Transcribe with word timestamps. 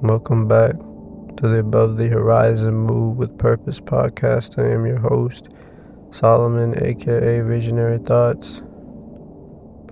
Welcome 0.00 0.46
back 0.46 0.74
to 1.38 1.48
the 1.48 1.58
Above 1.58 1.96
the 1.96 2.06
Horizon 2.06 2.72
Move 2.72 3.16
with 3.16 3.36
Purpose 3.36 3.80
podcast. 3.80 4.56
I 4.56 4.72
am 4.72 4.86
your 4.86 5.00
host, 5.00 5.48
Solomon, 6.12 6.80
aka 6.84 7.40
Visionary 7.40 7.98
Thoughts. 7.98 8.60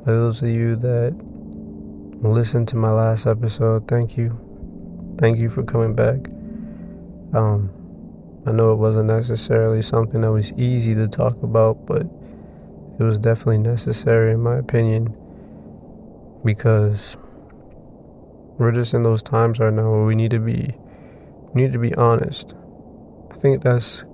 For 0.04 0.12
those 0.12 0.40
of 0.44 0.48
you 0.48 0.76
that 0.76 1.12
listened 2.22 2.68
to 2.68 2.76
my 2.76 2.92
last 2.92 3.26
episode, 3.26 3.88
thank 3.88 4.16
you. 4.16 4.30
Thank 5.18 5.38
you 5.38 5.50
for 5.50 5.64
coming 5.64 5.96
back. 5.96 6.28
Um, 7.36 7.68
I 8.46 8.52
know 8.52 8.72
it 8.72 8.76
wasn't 8.76 9.08
necessarily 9.08 9.82
something 9.82 10.20
that 10.20 10.30
was 10.30 10.52
easy 10.52 10.94
to 10.94 11.08
talk 11.08 11.42
about, 11.42 11.84
but 11.84 12.02
it 12.02 13.02
was 13.02 13.18
definitely 13.18 13.58
necessary, 13.58 14.34
in 14.34 14.40
my 14.40 14.58
opinion, 14.58 15.16
because 16.44 17.16
we're 18.58 18.72
just 18.72 18.94
in 18.94 19.02
those 19.02 19.22
times 19.22 19.58
right 19.58 19.72
now 19.72 19.90
where 19.90 20.04
we 20.04 20.14
need 20.14 20.30
to 20.30 20.38
be 20.38 20.74
need 21.54 21.72
to 21.72 21.78
be 21.78 21.94
honest. 21.94 22.54
I 23.30 23.34
think 23.36 23.62
that's 23.62 24.04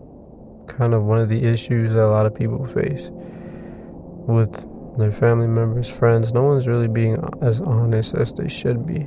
kind 0.69 0.95
of 0.95 1.03
one 1.05 1.21
of 1.21 1.29
the 1.29 1.45
issues 1.45 1.95
that 1.95 2.05
a 2.05 2.09
lot 2.09 2.27
of 2.27 2.35
people 2.35 2.65
face 2.67 3.11
with 3.13 4.67
their 4.99 5.13
family 5.13 5.49
members, 5.49 5.99
friends. 5.99 6.33
No 6.33 6.45
one's 6.45 6.69
really 6.69 6.89
being 6.89 7.19
as 7.41 7.61
honest 7.61 8.15
as 8.15 8.33
they 8.33 8.49
should 8.49 8.87
be. 8.87 9.07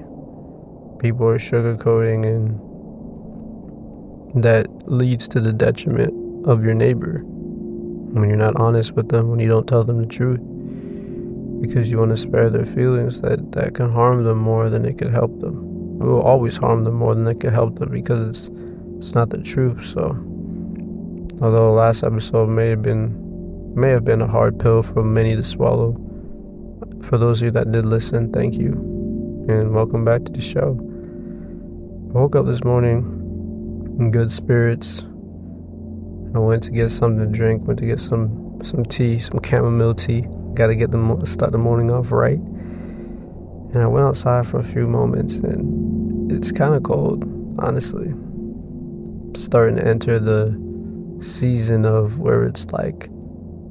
People 0.99 1.27
are 1.27 1.37
sugarcoating 1.37 2.25
and 2.25 2.59
that 4.43 4.67
leads 4.91 5.27
to 5.29 5.39
the 5.39 5.53
detriment 5.53 6.45
of 6.47 6.63
your 6.63 6.73
neighbor 6.73 7.19
when 7.23 8.27
you're 8.27 8.37
not 8.37 8.55
honest 8.57 8.93
with 8.93 9.09
them, 9.09 9.29
when 9.29 9.39
you 9.39 9.47
don't 9.47 9.67
tell 9.67 9.83
them 9.83 10.01
the 10.01 10.07
truth 10.07 10.39
because 11.65 11.91
you 11.91 11.97
want 11.97 12.11
to 12.11 12.17
spare 12.17 12.49
their 12.49 12.65
feelings 12.65 13.21
that, 13.21 13.51
that 13.53 13.73
can 13.73 13.91
harm 13.91 14.23
them 14.23 14.37
more 14.37 14.69
than 14.69 14.85
it 14.85 14.97
could 14.97 15.11
help 15.11 15.39
them. 15.39 15.55
It 15.99 16.03
will 16.05 16.21
always 16.21 16.57
harm 16.57 16.83
them 16.83 16.95
more 16.95 17.15
than 17.15 17.27
it 17.27 17.39
could 17.39 17.53
help 17.53 17.79
them 17.79 17.89
because 17.89 18.29
it's 18.29 18.49
it's 18.97 19.15
not 19.15 19.29
the 19.29 19.41
truth. 19.41 19.83
So 19.85 20.09
although 21.41 21.67
the 21.67 21.77
last 21.77 22.03
episode 22.03 22.49
may 22.49 22.69
have 22.69 22.81
been 22.81 23.73
may 23.75 23.89
have 23.89 24.05
been 24.05 24.21
a 24.21 24.27
hard 24.27 24.59
pill 24.59 24.83
for 24.83 25.03
many 25.03 25.35
to 25.35 25.43
swallow, 25.43 25.93
for 27.01 27.17
those 27.17 27.41
of 27.41 27.45
you 27.47 27.51
that 27.51 27.71
did 27.71 27.85
listen, 27.85 28.31
thank 28.31 28.55
you. 28.55 28.71
And 29.47 29.73
welcome 29.73 30.05
back 30.05 30.23
to 30.25 30.31
the 30.31 30.41
show. 30.41 30.77
I 32.09 32.17
woke 32.17 32.35
up 32.35 32.45
this 32.45 32.63
morning 32.63 33.95
in 33.99 34.11
good 34.11 34.31
spirits. 34.31 35.07
I 36.35 36.39
went 36.39 36.63
to 36.63 36.71
get 36.71 36.89
something 36.89 37.31
to 37.31 37.37
drink, 37.37 37.65
went 37.67 37.79
to 37.79 37.85
get 37.85 37.99
some 37.99 38.59
some 38.63 38.83
tea, 38.83 39.19
some 39.19 39.39
chamomile 39.43 39.95
tea 39.95 40.25
Got 40.55 40.67
to 40.67 40.75
get 40.75 40.91
the 40.91 41.21
start 41.25 41.51
the 41.51 41.57
morning 41.57 41.91
off 41.91 42.13
right. 42.13 42.39
And 42.39 43.77
I 43.77 43.87
went 43.87 44.05
outside 44.05 44.47
for 44.47 44.57
a 44.57 44.63
few 44.63 44.85
moments, 44.85 45.39
and 45.39 46.31
it's 46.31 46.53
kind 46.53 46.73
of 46.73 46.83
cold, 46.83 47.25
honestly. 47.59 48.13
Starting 49.35 49.75
to 49.75 49.85
enter 49.85 50.17
the 50.17 50.57
season 51.19 51.85
of 51.85 52.19
where 52.19 52.45
it's 52.45 52.71
like 52.71 53.09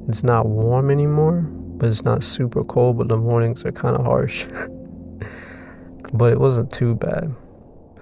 it's 0.07 0.23
not 0.23 0.45
warm 0.45 0.91
anymore, 0.91 1.41
but 1.41 1.89
it's 1.89 2.03
not 2.03 2.21
super 2.21 2.63
cold, 2.63 2.99
but 2.99 3.09
the 3.09 3.17
mornings 3.17 3.65
are 3.65 3.71
kind 3.71 3.95
of 3.95 4.05
harsh. 4.05 4.45
but 6.13 6.31
it 6.31 6.39
wasn't 6.39 6.71
too 6.71 6.93
bad. 6.93 7.35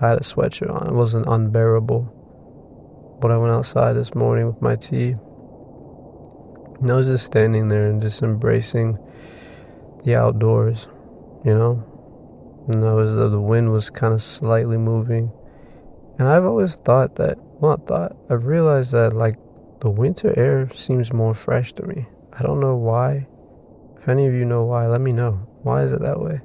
I 0.02 0.10
had 0.10 0.18
a 0.18 0.24
sweatshirt 0.24 0.70
on. 0.70 0.90
It 0.90 0.94
wasn't 0.94 1.28
unbearable. 1.28 3.18
But 3.22 3.32
I 3.32 3.38
went 3.38 3.54
outside 3.54 3.94
this 3.94 4.14
morning 4.14 4.48
with 4.48 4.62
my 4.62 4.76
tea 4.76 5.16
and 6.84 6.92
I 6.92 6.96
was 6.96 7.08
just 7.08 7.26
standing 7.26 7.70
there 7.70 7.90
and 7.90 8.02
just 8.02 8.24
embracing 8.24 8.98
the 10.04 10.16
outdoors, 10.16 10.90
you 11.46 11.54
know. 11.54 11.82
And 12.68 12.84
I 12.84 12.94
was 12.94 13.16
the 13.16 13.40
wind 13.40 13.72
was 13.72 13.90
kind 13.90 14.14
of 14.14 14.22
slightly 14.22 14.78
moving, 14.78 15.32
and 16.20 16.28
I've 16.28 16.44
always 16.44 16.76
thought 16.76 17.16
that. 17.16 17.38
Well, 17.60 17.72
not 17.72 17.88
thought. 17.88 18.18
I've 18.30 18.48
realized 18.48 18.92
that 18.92 19.14
like 19.14 19.36
the 19.80 19.90
winter 19.90 20.38
air 20.38 20.70
seems 20.72 21.14
more 21.14 21.34
fresh 21.34 21.72
to 21.74 21.88
me. 21.88 22.06
I 22.34 22.44
don't 22.44 22.60
know 22.60 22.76
why. 22.76 23.28
If 23.96 24.10
any 24.10 24.28
of 24.28 24.34
you 24.34 24.44
know 24.44 24.66
why, 24.66 24.88
let 24.88 25.00
me 25.00 25.14
know. 25.14 25.48
Why 25.62 25.84
is 25.84 25.94
it 25.94 26.02
that 26.02 26.20
way? 26.20 26.42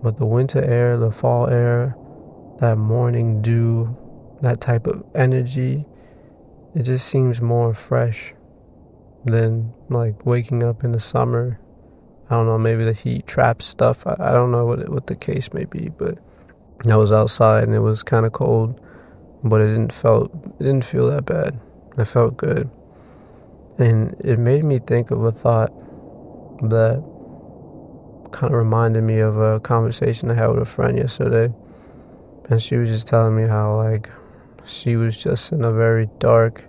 But 0.00 0.16
the 0.16 0.26
winter 0.26 0.62
air, 0.62 0.96
the 0.96 1.10
fall 1.10 1.48
air, 1.48 1.96
that 2.58 2.78
morning 2.78 3.42
dew, 3.42 3.92
that 4.42 4.60
type 4.60 4.86
of 4.86 5.04
energy, 5.16 5.84
it 6.76 6.84
just 6.84 7.08
seems 7.08 7.42
more 7.42 7.74
fresh 7.74 8.32
than 9.24 9.72
like 9.88 10.24
waking 10.24 10.62
up 10.62 10.84
in 10.84 10.92
the 10.92 11.00
summer. 11.00 11.60
I 12.30 12.36
don't 12.36 12.46
know, 12.46 12.58
maybe 12.58 12.84
the 12.84 12.92
heat 12.92 13.26
traps 13.26 13.66
stuff. 13.66 14.06
I, 14.06 14.16
I 14.18 14.32
don't 14.32 14.52
know 14.52 14.64
what 14.64 14.88
what 14.88 15.06
the 15.06 15.16
case 15.16 15.52
may 15.52 15.64
be, 15.64 15.90
but 15.96 16.18
I 16.88 16.96
was 16.96 17.12
outside 17.12 17.64
and 17.64 17.74
it 17.74 17.80
was 17.80 18.02
kind 18.02 18.24
of 18.24 18.32
cold, 18.32 18.80
but 19.44 19.60
it 19.60 19.68
didn't 19.68 19.92
felt 19.92 20.32
it 20.34 20.64
didn't 20.64 20.84
feel 20.84 21.08
that 21.10 21.26
bad. 21.26 21.60
I 21.98 22.04
felt 22.04 22.36
good, 22.36 22.70
and 23.78 24.14
it 24.20 24.38
made 24.38 24.64
me 24.64 24.78
think 24.78 25.10
of 25.10 25.24
a 25.24 25.32
thought 25.32 25.76
that 26.70 27.02
kind 28.32 28.52
of 28.54 28.58
reminded 28.58 29.02
me 29.02 29.18
of 29.18 29.36
a 29.36 29.60
conversation 29.60 30.30
I 30.30 30.34
had 30.34 30.48
with 30.48 30.62
a 30.62 30.64
friend 30.64 30.96
yesterday, 30.96 31.52
and 32.48 32.62
she 32.62 32.76
was 32.76 32.90
just 32.90 33.08
telling 33.08 33.36
me 33.36 33.46
how 33.46 33.76
like 33.76 34.08
she 34.64 34.96
was 34.96 35.20
just 35.22 35.52
in 35.52 35.64
a 35.64 35.72
very 35.72 36.08
dark 36.18 36.64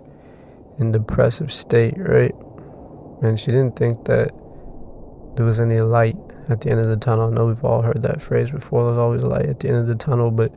and 0.78 0.92
depressive 0.92 1.52
state, 1.52 1.94
right? 1.96 2.34
And 3.22 3.38
she 3.38 3.52
didn't 3.52 3.76
think 3.76 4.04
that 4.06 4.32
there 5.36 5.46
was 5.46 5.60
any 5.60 5.80
light 5.80 6.16
at 6.48 6.60
the 6.60 6.70
end 6.70 6.80
of 6.80 6.86
the 6.86 6.96
tunnel. 6.96 7.30
I 7.30 7.34
know 7.34 7.46
we've 7.46 7.64
all 7.64 7.82
heard 7.82 8.02
that 8.02 8.20
phrase 8.20 8.50
before 8.50 8.86
there's 8.86 8.98
always 8.98 9.22
light 9.22 9.46
at 9.46 9.60
the 9.60 9.68
end 9.68 9.78
of 9.78 9.86
the 9.86 9.94
tunnel, 9.94 10.30
but 10.30 10.52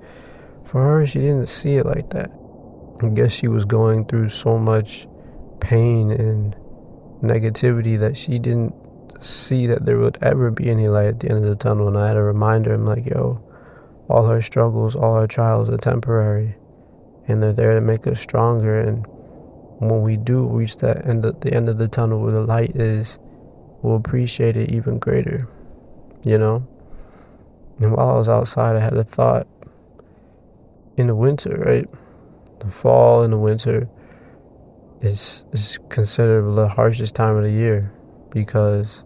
for 0.65 0.81
her, 0.81 1.05
she 1.05 1.19
didn't 1.19 1.47
see 1.47 1.77
it 1.77 1.85
like 1.85 2.09
that. 2.09 2.31
I 3.03 3.09
guess 3.09 3.33
she 3.33 3.47
was 3.47 3.65
going 3.65 4.05
through 4.05 4.29
so 4.29 4.57
much 4.57 5.07
pain 5.59 6.11
and 6.11 6.55
negativity 7.21 7.99
that 7.99 8.17
she 8.17 8.39
didn't 8.39 8.73
see 9.21 9.67
that 9.67 9.85
there 9.85 9.99
would 9.99 10.17
ever 10.21 10.51
be 10.51 10.69
any 10.69 10.87
light 10.87 11.07
at 11.07 11.19
the 11.19 11.29
end 11.29 11.39
of 11.39 11.45
the 11.45 11.55
tunnel. 11.55 11.87
And 11.87 11.97
I 11.97 12.07
had 12.07 12.13
to 12.13 12.23
remind 12.23 12.65
her, 12.65 12.73
I'm 12.73 12.85
like, 12.85 13.05
yo, 13.05 13.43
all 14.09 14.25
her 14.25 14.41
struggles, 14.41 14.95
all 14.95 15.15
her 15.15 15.27
trials 15.27 15.69
are 15.69 15.77
temporary, 15.77 16.55
and 17.27 17.41
they're 17.41 17.53
there 17.53 17.79
to 17.79 17.85
make 17.85 18.07
us 18.07 18.19
stronger. 18.19 18.79
And 18.79 19.05
when 19.79 20.01
we 20.01 20.17
do 20.17 20.47
reach 20.47 20.77
that 20.77 21.05
end 21.05 21.25
of 21.25 21.39
the 21.41 21.53
end 21.53 21.69
of 21.69 21.77
the 21.77 21.87
tunnel 21.87 22.21
where 22.21 22.31
the 22.31 22.41
light 22.41 22.75
is, 22.75 23.19
we'll 23.81 23.97
appreciate 23.97 24.57
it 24.57 24.71
even 24.71 24.99
greater. 24.99 25.47
You 26.23 26.37
know? 26.37 26.67
And 27.79 27.91
while 27.91 28.09
I 28.09 28.17
was 28.17 28.29
outside 28.29 28.75
I 28.75 28.79
had 28.79 28.93
a 28.93 29.03
thought. 29.03 29.47
In 30.97 31.07
the 31.07 31.15
winter, 31.15 31.61
right? 31.65 31.85
The 32.59 32.71
fall 32.71 33.23
and 33.23 33.33
the 33.33 33.37
winter 33.37 33.89
is 35.01 35.43
is 35.51 35.77
considered 35.89 36.55
the 36.55 36.69
harshest 36.69 37.15
time 37.15 37.35
of 37.35 37.43
the 37.43 37.51
year 37.51 37.91
because 38.29 39.03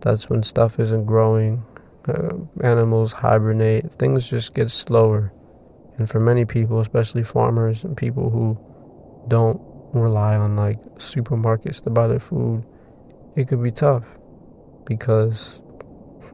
that's 0.00 0.28
when 0.28 0.42
stuff 0.42 0.80
isn't 0.80 1.06
growing, 1.06 1.64
uh, 2.08 2.30
animals 2.64 3.12
hibernate, 3.12 3.92
things 3.94 4.28
just 4.28 4.54
get 4.54 4.68
slower. 4.68 5.32
And 5.96 6.08
for 6.08 6.18
many 6.18 6.44
people, 6.44 6.80
especially 6.80 7.22
farmers 7.22 7.84
and 7.84 7.96
people 7.96 8.30
who 8.30 8.58
don't 9.28 9.60
rely 10.00 10.36
on 10.36 10.56
like 10.56 10.78
supermarkets 10.96 11.82
to 11.84 11.90
buy 11.90 12.08
their 12.08 12.20
food, 12.20 12.64
it 13.36 13.48
could 13.48 13.62
be 13.62 13.70
tough 13.70 14.18
because 14.86 15.62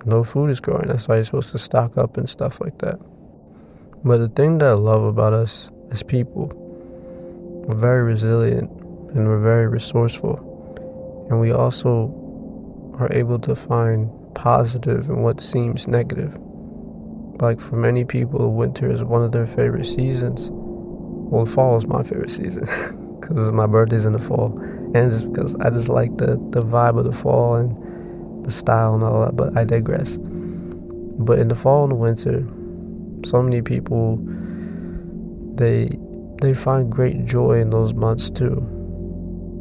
no 0.05 0.25
food 0.25 0.51
is 0.51 0.61
growing. 0.61 0.89
That's 0.89 1.09
why 1.09 1.17
you're 1.17 1.25
supposed 1.25 1.53
to 1.53 1.59
stock 1.59 1.97
up 1.97 2.17
and 2.17 2.29
stuff 2.29 2.61
like 2.61 2.79
that. 2.79 2.99
But 4.05 4.19
the 4.19 4.29
thing 4.29 4.59
that 4.59 4.69
I 4.69 4.73
love 4.75 5.03
about 5.03 5.33
us 5.33 5.71
as 5.91 6.03
people, 6.03 6.51
we're 7.67 7.79
very 7.79 8.03
resilient 8.05 8.71
and 8.71 9.27
we're 9.27 9.41
very 9.41 9.67
resourceful. 9.67 11.27
And 11.31 11.41
we 11.41 11.53
also 11.53 12.15
are 12.99 13.13
able 13.13 13.39
to 13.41 13.55
find 13.55 14.11
positive 14.35 15.09
in 15.09 15.23
what 15.23 15.41
seems 15.41 15.89
negative. 15.89 16.39
Like 17.41 17.61
for 17.61 17.77
many 17.77 18.05
people, 18.05 18.55
winter 18.55 18.91
is 18.91 19.05
one 19.05 19.23
of 19.23 19.33
their 19.33 19.47
favorite 19.47 19.85
seasons. 19.85 20.51
Well, 20.53 21.47
fall 21.47 21.77
is 21.77 21.87
my 21.87 22.03
favorite 22.03 22.31
season. 22.31 22.67
because 23.21 23.51
my 23.53 23.67
birthday's 23.67 24.07
in 24.07 24.13
the 24.13 24.19
fall, 24.19 24.59
and 24.95 25.11
just 25.11 25.31
because 25.33 25.55
I 25.57 25.71
just 25.71 25.89
like 25.89 26.17
the 26.19 26.37
the 26.51 26.63
vibe 26.63 26.99
of 26.99 27.05
the 27.05 27.13
fall 27.13 27.57
and 27.57 28.45
the 28.45 28.51
style 28.51 28.95
and 28.95 29.05
all 29.05 29.25
that. 29.25 29.37
But 29.37 29.57
I 29.57 29.65
digress. 29.65 30.19
But 30.19 31.39
in 31.39 31.49
the 31.49 31.55
fall 31.55 31.85
and 31.85 31.93
the 31.93 31.97
winter, 31.97 32.47
so 33.29 33.43
many 33.43 33.63
people 33.63 34.19
they 35.57 35.91
they 36.41 36.55
find 36.55 36.91
great 36.91 37.25
joy 37.25 37.61
in 37.61 37.71
those 37.71 37.93
months 37.95 38.31
too, 38.31 38.57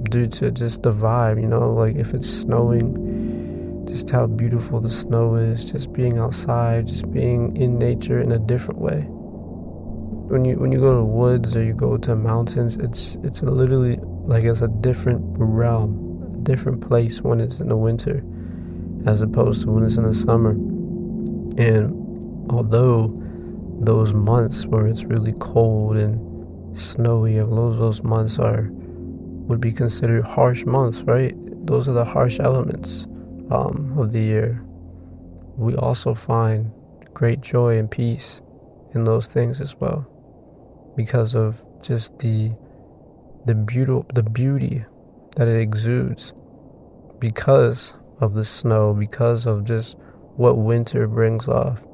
due 0.09 0.27
to 0.27 0.51
just 0.51 0.83
the 0.83 0.91
vibe. 0.91 1.41
You 1.41 1.47
know, 1.47 1.73
like 1.73 1.95
if 1.95 2.13
it's 2.13 2.29
snowing, 2.29 3.85
just 3.87 4.09
how 4.09 4.27
beautiful 4.27 4.79
the 4.79 4.89
snow 4.89 5.35
is, 5.35 5.71
just 5.71 5.93
being 5.93 6.19
outside, 6.19 6.87
just 6.87 7.11
being 7.11 7.57
in 7.57 7.79
nature 7.79 8.19
in 8.19 8.31
a 8.31 8.39
different 8.39 8.79
way 8.79 9.07
when 10.29 10.43
you 10.43 10.55
when 10.57 10.71
you 10.71 10.79
go 10.79 10.97
to 10.97 11.03
woods 11.03 11.55
or 11.55 11.63
you 11.63 11.73
go 11.73 11.97
to 11.97 12.15
mountains, 12.15 12.77
it's 12.77 13.15
it's 13.23 13.41
literally 13.41 13.97
like 14.23 14.43
it's 14.43 14.61
a 14.61 14.67
different 14.67 15.23
realm, 15.39 16.21
a 16.33 16.37
different 16.43 16.85
place 16.85 17.21
when 17.21 17.39
it's 17.39 17.61
in 17.61 17.69
the 17.69 17.77
winter, 17.77 18.23
as 19.05 19.21
opposed 19.21 19.63
to 19.63 19.71
when 19.71 19.83
it's 19.83 19.97
in 19.97 20.03
the 20.03 20.13
summer. 20.13 20.51
And 21.57 22.51
although 22.51 23.13
those 23.79 24.13
months 24.13 24.65
where 24.65 24.87
it's 24.87 25.05
really 25.05 25.33
cold 25.39 25.97
and 25.97 26.77
snowy, 26.77 27.39
those 27.39 27.77
those 27.77 28.03
months 28.03 28.37
are 28.37 28.69
would 29.47 29.61
be 29.61 29.71
considered 29.71 30.25
harsh 30.25 30.65
months, 30.65 31.03
right? 31.03 31.33
Those 31.65 31.87
are 31.87 31.93
the 31.93 32.05
harsh 32.05 32.39
elements 32.39 33.07
um, 33.49 33.97
of 33.97 34.11
the 34.11 34.19
year. 34.19 34.63
We 35.55 35.75
also 35.75 36.13
find 36.13 36.71
great 37.13 37.41
joy 37.41 37.77
and 37.77 37.89
peace 37.89 38.41
in 38.93 39.05
those 39.05 39.27
things 39.27 39.61
as 39.61 39.75
well, 39.79 40.05
because 40.97 41.35
of 41.35 41.63
just 41.81 42.19
the 42.19 42.51
the 43.45 43.55
beauty 43.55 44.01
the 44.13 44.23
beauty 44.23 44.83
that 45.37 45.47
it 45.47 45.61
exudes, 45.61 46.33
because 47.19 47.95
of 48.19 48.33
the 48.33 48.43
snow, 48.43 48.93
because 48.93 49.45
of 49.45 49.63
just 49.63 49.95
what 50.35 50.57
winter 50.57 51.07
brings 51.07 51.47
off. 51.47 51.85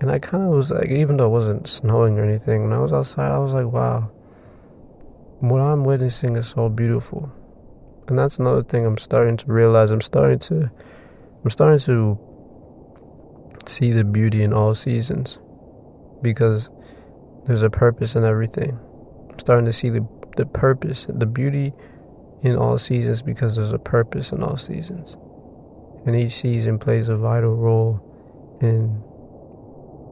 And 0.00 0.10
I 0.10 0.20
kind 0.20 0.44
of 0.44 0.50
was 0.50 0.70
like, 0.70 0.88
even 0.88 1.16
though 1.16 1.26
it 1.26 1.30
wasn't 1.30 1.66
snowing 1.68 2.20
or 2.20 2.22
anything, 2.22 2.62
when 2.62 2.72
I 2.72 2.78
was 2.78 2.92
outside, 2.92 3.32
I 3.32 3.38
was 3.40 3.52
like, 3.52 3.66
wow, 3.66 4.12
what 5.40 5.60
I'm 5.60 5.82
witnessing 5.82 6.36
is 6.36 6.46
so 6.46 6.68
beautiful. 6.68 7.32
And 8.06 8.16
that's 8.16 8.38
another 8.38 8.62
thing 8.62 8.86
I'm 8.86 8.96
starting 8.96 9.36
to 9.38 9.52
realize. 9.52 9.90
I'm 9.90 10.00
starting 10.00 10.38
to, 10.38 10.70
I'm 11.44 11.50
starting 11.50 11.80
to 11.80 12.18
see 13.66 13.90
the 13.90 14.04
beauty 14.04 14.44
in 14.44 14.52
all 14.52 14.74
seasons 14.76 15.40
because 16.22 16.70
there's 17.48 17.62
a 17.62 17.70
purpose 17.70 18.14
in 18.14 18.24
everything. 18.24 18.78
I'm 19.30 19.38
starting 19.38 19.64
to 19.64 19.72
see 19.72 19.88
the, 19.88 20.06
the 20.36 20.44
purpose, 20.44 21.06
the 21.06 21.24
beauty 21.24 21.72
in 22.42 22.56
all 22.56 22.76
seasons 22.76 23.22
because 23.22 23.56
there's 23.56 23.72
a 23.72 23.78
purpose 23.78 24.32
in 24.32 24.42
all 24.42 24.58
seasons. 24.58 25.16
And 26.04 26.14
each 26.14 26.32
season 26.32 26.78
plays 26.78 27.08
a 27.08 27.16
vital 27.16 27.56
role 27.56 28.04
in 28.60 29.02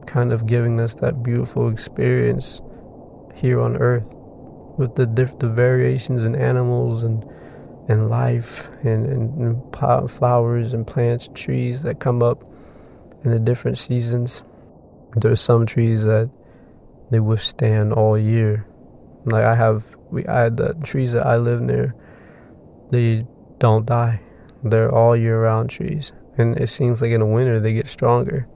kind 0.07 0.33
of 0.33 0.47
giving 0.47 0.81
us 0.81 0.95
that 0.95 1.21
beautiful 1.21 1.69
experience 1.69 2.59
here 3.35 3.61
on 3.61 3.77
earth 3.77 4.15
with 4.77 4.95
the 4.95 5.05
diff- 5.05 5.37
the 5.37 5.47
variations 5.47 6.23
in 6.23 6.35
animals 6.35 7.03
and 7.03 7.23
and 7.89 8.09
life 8.09 8.67
and, 8.83 9.05
and, 9.05 9.37
and 9.37 10.09
flowers 10.09 10.73
and 10.73 10.85
plants 10.85 11.29
trees 11.33 11.83
that 11.83 11.99
come 11.99 12.21
up 12.21 12.43
in 13.23 13.31
the 13.31 13.39
different 13.39 13.77
seasons. 13.77 14.43
There's 15.15 15.39
some 15.39 15.65
trees 15.65 16.03
that 16.05 16.29
they 17.09 17.19
withstand 17.19 17.93
all 17.93 18.17
year. 18.17 18.67
Like 19.25 19.43
I 19.43 19.55
have, 19.55 19.83
we 20.11 20.25
I 20.25 20.43
had 20.43 20.57
the 20.57 20.73
trees 20.83 21.13
that 21.13 21.25
I 21.25 21.37
live 21.37 21.61
near. 21.61 21.95
They 22.91 23.25
don't 23.59 23.85
die. 23.85 24.21
They're 24.63 24.93
all 24.93 25.15
year 25.15 25.41
round 25.41 25.69
trees, 25.69 26.13
and 26.37 26.57
it 26.57 26.67
seems 26.67 27.01
like 27.01 27.11
in 27.11 27.19
the 27.19 27.25
winter 27.25 27.59
they 27.59 27.73
get 27.73 27.87
stronger. 27.87 28.47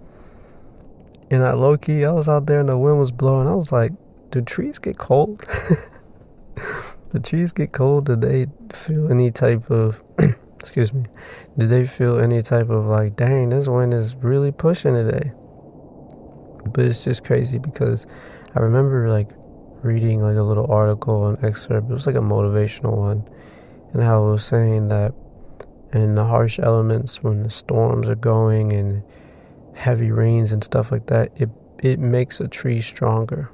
And 1.30 1.44
I 1.44 1.54
low 1.54 1.78
key, 1.78 2.04
I 2.04 2.12
was 2.12 2.28
out 2.28 2.46
there 2.46 2.60
and 2.60 2.68
the 2.68 2.78
wind 2.78 3.00
was 3.00 3.12
blowing. 3.12 3.48
I 3.48 3.56
was 3.56 3.72
like, 3.72 3.94
do 4.32 4.42
trees 4.42 4.80
get 4.80 4.98
cold? 4.98 5.40
the 7.12 7.22
trees 7.24 7.54
get 7.54 7.72
cold. 7.72 8.06
Do 8.06 8.18
they 8.18 8.48
feel 8.74 9.10
any 9.10 9.32
type 9.32 9.72
of 9.72 10.04
excuse 10.60 10.94
me? 10.94 11.06
Do 11.58 11.68
they 11.68 11.86
feel 11.86 12.20
any 12.20 12.42
type 12.42 12.70
of 12.70 12.86
like, 12.86 13.16
dang, 13.16 13.50
this 13.50 13.68
wind 13.68 13.94
is 13.94 14.16
really 14.18 14.52
pushing 14.52 14.94
today? 14.94 15.32
But 16.66 16.86
it's 16.86 17.04
just 17.04 17.24
crazy 17.24 17.60
because 17.60 18.06
I 18.56 18.60
remember 18.60 19.10
like 19.10 19.32
reading 19.82 20.22
like 20.22 20.38
a 20.38 20.44
little 20.44 20.72
article 20.72 21.28
an 21.28 21.38
excerpt. 21.44 21.90
It 21.90 21.94
was 21.94 22.08
like 22.08 22.16
a 22.16 22.20
motivational 22.20 22.98
one, 22.98 23.28
and 23.94 24.04
how 24.04 24.28
it 24.28 24.32
was 24.32 24.46
saying 24.46 24.90
that 24.90 25.14
in 25.94 26.16
the 26.16 26.26
harsh 26.26 26.60
elements 26.60 27.24
when 27.24 27.44
the 27.44 27.50
storms 27.50 28.10
are 28.10 28.16
going 28.16 28.74
and 28.74 29.04
heavy 29.78 30.12
rains 30.12 30.52
and 30.52 30.64
stuff 30.64 30.92
like 30.92 31.08
that, 31.08 31.30
it 31.36 31.50
it 31.82 32.00
makes 32.00 32.40
a 32.40 32.48
tree 32.48 32.82
stronger. 32.82 33.50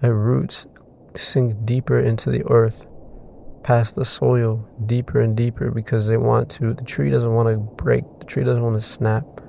The 0.00 0.14
roots 0.14 0.66
sink 1.14 1.64
deeper 1.64 2.00
into 2.00 2.30
the 2.30 2.44
earth, 2.50 2.92
past 3.62 3.94
the 3.94 4.04
soil, 4.04 4.66
deeper 4.86 5.20
and 5.20 5.36
deeper 5.36 5.70
because 5.70 6.08
they 6.08 6.16
want 6.16 6.50
to. 6.52 6.72
The 6.72 6.84
tree 6.84 7.10
doesn't 7.10 7.32
want 7.32 7.48
to 7.48 7.58
break. 7.58 8.04
The 8.18 8.24
tree 8.24 8.44
doesn't 8.44 8.62
want 8.62 8.76
to 8.76 8.82
snap. 8.82 9.39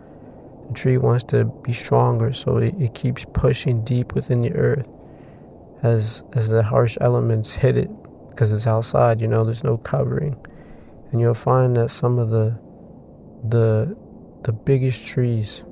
Tree 0.74 0.98
wants 0.98 1.24
to 1.26 1.46
be 1.64 1.74
stronger, 1.74 2.34
so 2.34 2.58
it, 2.58 2.74
it 2.80 2.94
keeps 2.94 3.26
pushing 3.34 3.84
deep 3.84 4.14
within 4.14 4.42
the 4.42 4.54
earth 4.54 4.88
as 5.84 6.24
as 6.36 6.50
the 6.50 6.64
harsh 6.64 6.98
elements 7.02 7.54
hit 7.54 7.78
it 7.78 7.90
because 8.30 8.52
it's 8.52 8.68
outside. 8.68 9.22
You 9.22 9.28
know, 9.28 9.44
there's 9.44 9.64
no 9.64 9.78
covering, 9.78 10.36
and 11.12 11.22
you'll 11.22 11.34
find 11.34 11.76
that 11.78 11.90
some 11.90 12.20
of 12.20 12.30
the 12.30 12.58
the 13.50 13.98
the 14.44 14.54
biggest 14.54 15.08
trees 15.08 15.64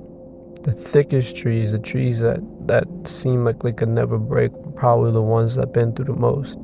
the 0.63 0.71
thickest 0.71 1.37
trees, 1.37 1.71
the 1.71 1.79
trees 1.79 2.19
that, 2.19 2.39
that 2.67 2.85
seem 3.07 3.45
like 3.45 3.59
they 3.59 3.71
could 3.71 3.89
never 3.89 4.17
break, 4.17 4.51
probably 4.75 5.11
the 5.11 5.21
ones 5.21 5.55
that 5.55 5.67
have 5.67 5.73
been 5.73 5.93
through 5.93 6.05
the 6.05 6.15
most. 6.15 6.57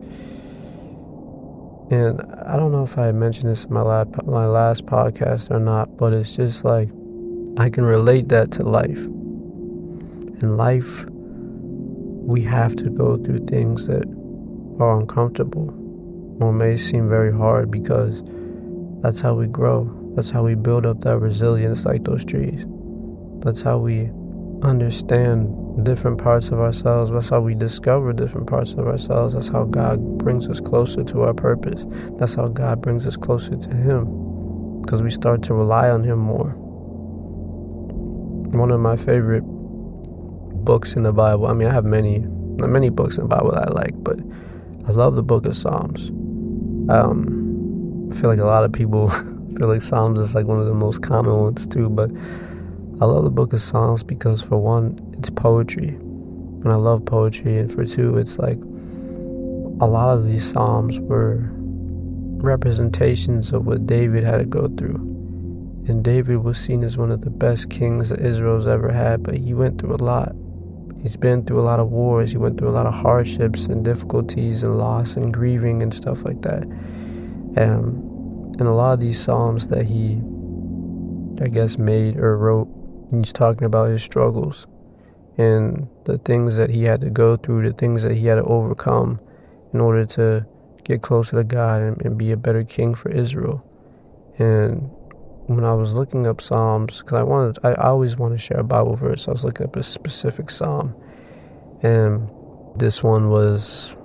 And 1.91 2.21
I 2.45 2.57
don't 2.57 2.71
know 2.71 2.83
if 2.83 2.97
I 2.97 3.11
mentioned 3.11 3.49
this 3.49 3.65
in 3.65 3.73
my 3.73 3.81
last, 3.81 4.25
my 4.25 4.47
last 4.47 4.85
podcast 4.85 5.51
or 5.51 5.59
not, 5.59 5.97
but 5.97 6.13
it's 6.13 6.35
just 6.35 6.65
like 6.65 6.89
I 7.57 7.69
can 7.69 7.85
relate 7.85 8.27
that 8.29 8.51
to 8.53 8.63
life. 8.63 9.05
In 9.05 10.57
life, 10.57 11.05
we 11.09 12.41
have 12.43 12.75
to 12.75 12.89
go 12.89 13.15
through 13.15 13.45
things 13.45 13.87
that 13.87 14.05
are 14.79 14.99
uncomfortable 14.99 15.69
or 16.41 16.51
may 16.51 16.75
seem 16.75 17.07
very 17.07 17.31
hard 17.31 17.71
because 17.71 18.21
that's 19.01 19.21
how 19.21 19.35
we 19.35 19.47
grow. 19.47 19.89
That's 20.15 20.29
how 20.29 20.43
we 20.43 20.55
build 20.55 20.85
up 20.85 20.99
that 21.01 21.17
resilience 21.19 21.85
like 21.85 22.03
those 22.03 22.25
trees. 22.25 22.65
That's 23.39 23.61
how 23.61 23.77
we 23.77 24.09
understand 24.61 25.85
different 25.85 26.17
parts 26.21 26.49
of 26.49 26.59
ourselves. 26.59 27.11
That's 27.11 27.29
how 27.29 27.39
we 27.39 27.55
discover 27.55 28.11
different 28.11 28.47
parts 28.47 28.73
of 28.73 28.87
ourselves. 28.87 29.33
That's 29.33 29.47
how 29.47 29.63
God 29.63 30.17
brings 30.17 30.49
us 30.49 30.59
closer 30.59 31.05
to 31.05 31.21
our 31.21 31.33
purpose. 31.33 31.85
That's 32.17 32.35
how 32.35 32.49
God 32.49 32.81
brings 32.81 33.07
us 33.07 33.15
closer 33.15 33.55
to 33.55 33.69
Him 33.75 34.81
because 34.81 35.01
we 35.01 35.09
start 35.09 35.41
to 35.43 35.53
rely 35.53 35.89
on 35.89 36.03
Him 36.03 36.19
more. 36.19 36.64
One 38.55 38.71
of 38.71 38.79
my 38.79 38.95
favorite 38.95 39.41
books 39.41 40.95
in 40.95 41.03
the 41.03 41.11
Bible, 41.11 41.47
I 41.47 41.53
mean, 41.53 41.67
I 41.67 41.73
have 41.73 41.85
many, 41.85 42.19
many 42.19 42.89
books 42.89 43.17
in 43.17 43.23
the 43.23 43.27
Bible 43.27 43.51
that 43.51 43.67
I 43.67 43.71
like, 43.71 44.01
but 44.03 44.17
I 44.87 44.91
love 44.91 45.15
the 45.15 45.23
book 45.23 45.45
of 45.45 45.55
Psalms. 45.55 46.09
Um, 46.89 48.09
I 48.11 48.15
feel 48.15 48.29
like 48.29 48.39
a 48.39 48.45
lot 48.45 48.63
of 48.63 48.71
people 48.71 49.09
feel 49.09 49.67
like 49.67 49.81
Psalms 49.81 50.19
is 50.19 50.35
like 50.35 50.45
one 50.45 50.59
of 50.59 50.67
the 50.67 50.73
most 50.73 51.01
common 51.01 51.37
ones 51.37 51.67
too, 51.67 51.89
but 51.89 52.09
I 53.01 53.05
love 53.05 53.25
the 53.25 53.29
book 53.29 53.51
of 53.51 53.61
Psalms 53.61 54.03
because, 54.03 54.41
for 54.41 54.57
one, 54.57 54.97
it's 55.17 55.29
poetry, 55.29 55.89
and 55.89 56.71
I 56.71 56.75
love 56.75 57.05
poetry, 57.05 57.57
and 57.57 57.69
for 57.69 57.85
two, 57.85 58.17
it's 58.17 58.39
like 58.39 58.59
a 59.81 59.85
lot 59.85 60.15
of 60.15 60.25
these 60.25 60.49
Psalms 60.49 60.97
were 61.01 61.49
representations 61.51 63.51
of 63.51 63.65
what 63.65 63.85
David 63.85 64.23
had 64.23 64.37
to 64.37 64.45
go 64.45 64.69
through. 64.69 65.14
And 65.87 66.03
David 66.03 66.37
was 66.37 66.57
seen 66.57 66.83
as 66.83 66.97
one 66.97 67.11
of 67.11 67.21
the 67.21 67.29
best 67.29 67.69
kings 67.69 68.09
that 68.09 68.19
Israel's 68.19 68.67
ever 68.67 68.91
had, 68.91 69.23
but 69.23 69.35
he 69.35 69.53
went 69.53 69.79
through 69.79 69.95
a 69.95 70.03
lot. 70.03 70.35
He's 71.01 71.17
been 71.17 71.45
through 71.45 71.59
a 71.59 71.67
lot 71.69 71.79
of 71.79 71.91
wars, 71.91 72.31
he 72.31 72.37
went 72.37 72.57
through 72.57 72.69
a 72.69 72.71
lot 72.71 72.87
of 72.87 72.93
hardships 72.93 73.67
and 73.67 73.85
difficulties 73.85 74.63
and 74.63 74.75
loss 74.75 75.15
and 75.15 75.31
grieving 75.31 75.83
and 75.83 75.93
stuff 75.93 76.25
like 76.25 76.41
that. 76.41 76.63
Um, 77.57 78.51
and 78.57 78.67
a 78.67 78.71
lot 78.71 78.93
of 78.93 78.99
these 78.99 79.19
Psalms 79.19 79.67
that 79.67 79.87
he, 79.87 80.21
I 81.43 81.47
guess, 81.49 81.77
made 81.77 82.19
or 82.19 82.37
wrote 82.37 82.67
He's 83.11 83.33
talking 83.33 83.65
about 83.65 83.89
his 83.89 84.03
struggles 84.03 84.67
and 85.37 85.87
the 86.05 86.17
things 86.17 86.57
that 86.57 86.69
he 86.69 86.83
had 86.83 87.01
to 87.01 87.09
go 87.09 87.35
through, 87.35 87.69
the 87.69 87.73
things 87.73 88.03
that 88.03 88.13
he 88.13 88.25
had 88.25 88.35
to 88.35 88.43
overcome 88.43 89.19
in 89.73 89.79
order 89.79 90.05
to 90.05 90.45
get 90.83 91.01
closer 91.01 91.37
to 91.37 91.43
God 91.43 91.81
and, 91.81 92.01
and 92.01 92.17
be 92.17 92.31
a 92.31 92.37
better 92.37 92.63
king 92.63 92.95
for 92.95 93.09
Israel. 93.09 93.63
And 94.39 94.89
when 95.47 95.63
I 95.63 95.73
was 95.73 95.93
looking 95.93 96.27
up 96.27 96.41
Psalms, 96.41 97.01
because 97.01 97.19
I 97.19 97.23
wanted, 97.23 97.63
I, 97.63 97.73
always 97.75 98.17
want 98.17 98.33
to 98.33 98.37
share 98.37 98.59
a 98.59 98.63
Bible 98.63 98.95
verse. 98.95 99.27
I 99.27 99.31
was 99.31 99.43
looking 99.43 99.67
up 99.67 99.75
a 99.75 99.83
specific 99.83 100.49
Psalm, 100.49 100.95
and 101.83 102.31
this 102.75 103.03
one 103.03 103.29
was, 103.29 103.95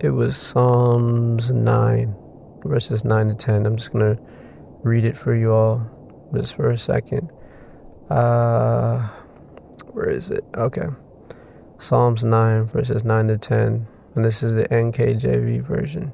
it 0.00 0.10
was 0.10 0.36
Psalms 0.36 1.52
nine, 1.52 2.14
verses 2.64 3.04
nine 3.04 3.28
to 3.28 3.34
ten. 3.34 3.66
I'm 3.66 3.76
just 3.76 3.92
gonna 3.92 4.18
read 4.82 5.04
it 5.04 5.16
for 5.16 5.34
you 5.34 5.52
all, 5.52 6.30
just 6.34 6.56
for 6.56 6.70
a 6.70 6.78
second. 6.78 7.30
Uh, 8.10 9.08
where 9.92 10.10
is 10.10 10.30
it? 10.30 10.44
Okay. 10.56 10.88
Psalms 11.78 12.24
9, 12.24 12.66
verses 12.66 13.04
9 13.04 13.28
to 13.28 13.38
10. 13.38 13.86
And 14.14 14.24
this 14.24 14.42
is 14.42 14.54
the 14.54 14.68
NKJV 14.68 15.62
version. 15.62 16.12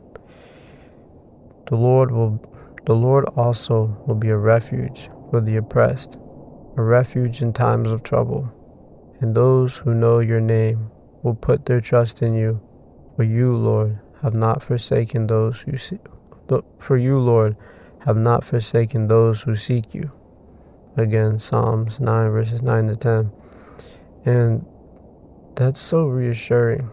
The 1.67 1.77
Lord 1.77 2.11
will 2.11 2.41
the 2.89 2.97
Lord 2.97 3.27
also 3.37 4.03
will 4.07 4.15
be 4.15 4.31
a 4.31 4.37
refuge 4.39 5.11
for 5.29 5.43
the 5.43 5.57
oppressed, 5.59 6.19
a 6.79 6.83
refuge 6.83 7.43
in 7.43 7.53
times 7.53 7.93
of 7.93 8.03
trouble. 8.03 8.51
And 9.21 9.35
those 9.35 9.77
who 9.77 9.95
know 9.95 10.21
your 10.21 10.41
name 10.41 10.91
will 11.23 11.35
put 11.35 11.67
their 11.67 11.83
trust 11.83 12.23
in 12.23 12.33
you. 12.33 12.63
For 13.15 13.25
you, 13.25 13.55
Lord, 13.55 14.01
have 14.23 14.33
not 14.33 14.63
forsaken 14.63 15.27
those 15.27 15.61
who 15.61 15.77
see, 15.77 15.99
for 16.79 16.97
you, 16.97 17.19
Lord, 17.19 17.59
have 18.07 18.17
not 18.17 18.43
forsaken 18.43 19.07
those 19.07 19.43
who 19.43 19.55
seek 19.55 19.95
you. 19.95 20.11
Again, 20.97 21.39
Psalms 21.39 22.01
9, 22.01 22.31
verses 22.31 22.63
9 22.63 22.87
to 22.87 22.97
10. 22.97 23.33
And 24.25 24.65
that's 25.57 25.79
so 25.79 26.07
reassuring. 26.07 26.91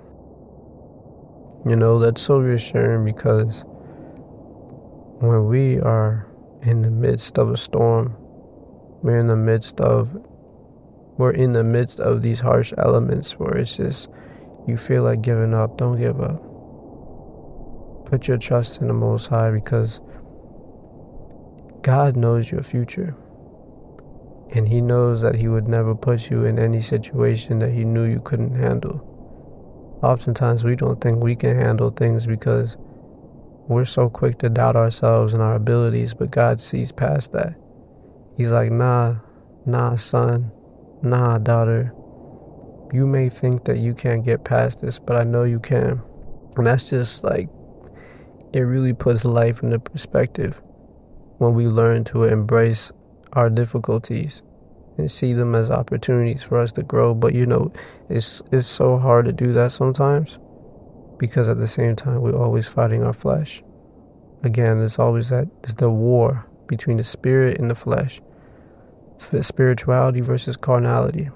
You 1.66 1.78
know, 1.78 2.00
that's 2.00 2.22
so 2.22 2.40
reassuring 2.40 3.06
because 3.06 3.64
when 5.20 5.48
we 5.48 5.80
are 5.80 6.28
in 6.64 6.82
the 6.82 6.92
midst 6.92 7.38
of 7.38 7.50
a 7.50 7.58
storm, 7.58 8.16
we're 9.02 9.20
in 9.20 9.28
the 9.28 9.36
midst 9.36 9.80
of 9.80 10.12
we're 11.18 11.32
in 11.32 11.54
the 11.54 11.64
midst 11.64 12.02
of 12.02 12.22
these 12.22 12.42
harsh 12.42 12.74
elements 12.78 13.40
where 13.40 13.58
it's 13.58 13.78
just 13.78 14.10
you 14.68 14.76
feel 14.76 15.04
like 15.04 15.22
giving 15.22 15.54
up, 15.54 15.78
don't 15.78 15.98
give 15.98 16.20
up. 16.20 16.42
Put 18.06 18.28
your 18.28 18.38
trust 18.38 18.82
in 18.82 18.88
the 18.88 18.94
most 18.94 19.28
high 19.28 19.52
because 19.52 20.02
God 21.82 22.18
knows 22.18 22.52
your 22.52 22.64
future. 22.64 23.16
And 24.54 24.68
he 24.68 24.82
knows 24.82 25.22
that 25.22 25.36
he 25.36 25.48
would 25.48 25.68
never 25.68 25.96
put 25.96 26.30
you 26.30 26.46
in 26.46 26.60
any 26.60 26.82
situation 26.82 27.60
that 27.60 27.72
he 27.72 27.86
knew 27.86 28.04
you 28.04 28.20
couldn't 28.20 28.56
handle. 28.56 30.00
Oftentimes, 30.04 30.64
we 30.64 30.76
don't 30.76 31.00
think 31.00 31.24
we 31.24 31.36
can 31.36 31.56
handle 31.56 31.92
things 31.92 32.28
because 32.28 32.78
we're 33.68 33.86
so 33.86 34.10
quick 34.10 34.38
to 34.40 34.50
doubt 34.50 34.76
ourselves 34.76 35.34
and 35.34 35.42
our 35.42 35.56
abilities, 35.56 36.14
but 36.14 36.32
God 36.32 36.62
sees 36.62 36.92
past 36.92 37.32
that. 37.34 37.56
He's 38.38 38.52
like, 38.52 38.72
nah, 38.72 39.16
nah, 39.66 39.96
son, 39.96 40.52
nah, 41.02 41.38
daughter. 41.40 41.94
You 42.94 43.08
may 43.08 43.30
think 43.30 43.66
that 43.66 43.78
you 43.78 43.96
can't 43.96 44.24
get 44.24 44.46
past 44.46 44.82
this, 44.82 45.00
but 45.00 45.16
I 45.16 45.24
know 45.24 45.44
you 45.44 45.60
can. 45.60 46.02
And 46.56 46.68
that's 46.68 46.90
just 46.90 47.24
like, 47.24 47.50
it 48.54 48.62
really 48.62 48.94
puts 48.94 49.26
life 49.26 49.64
into 49.64 49.80
perspective 49.80 50.62
when 51.40 51.56
we 51.56 51.68
learn 51.68 52.04
to 52.06 52.24
embrace 52.26 52.92
our 53.34 53.50
difficulties 53.50 54.44
and 54.98 55.10
see 55.12 55.34
them 55.34 55.56
as 55.56 55.72
opportunities 55.72 56.44
for 56.44 56.60
us 56.60 56.72
to 56.74 56.84
grow. 56.84 57.14
But 57.14 57.34
you 57.34 57.46
know, 57.46 57.74
it's 58.10 58.42
it's 58.52 58.68
so 58.68 58.98
hard 58.98 59.26
to 59.26 59.34
do 59.34 59.52
that 59.54 59.72
sometimes 59.72 60.40
because 61.18 61.50
at 61.50 61.58
the 61.58 61.68
same 61.68 61.96
time 61.96 62.22
we're 62.22 62.36
always 62.36 62.72
fighting 62.72 63.04
our 63.04 63.14
flesh. 63.14 63.64
Again, 64.44 64.82
it's 64.82 65.00
always 65.00 65.30
that 65.30 65.48
it's 65.64 65.76
the 65.76 65.90
war 65.90 66.46
between 66.68 66.98
the 66.98 67.04
spirit 67.04 67.60
and 67.60 67.70
the 67.70 67.76
flesh. 67.76 68.22
So 69.18 69.40
spirituality 69.42 70.22
versus 70.22 70.58
carnality. 70.58 71.30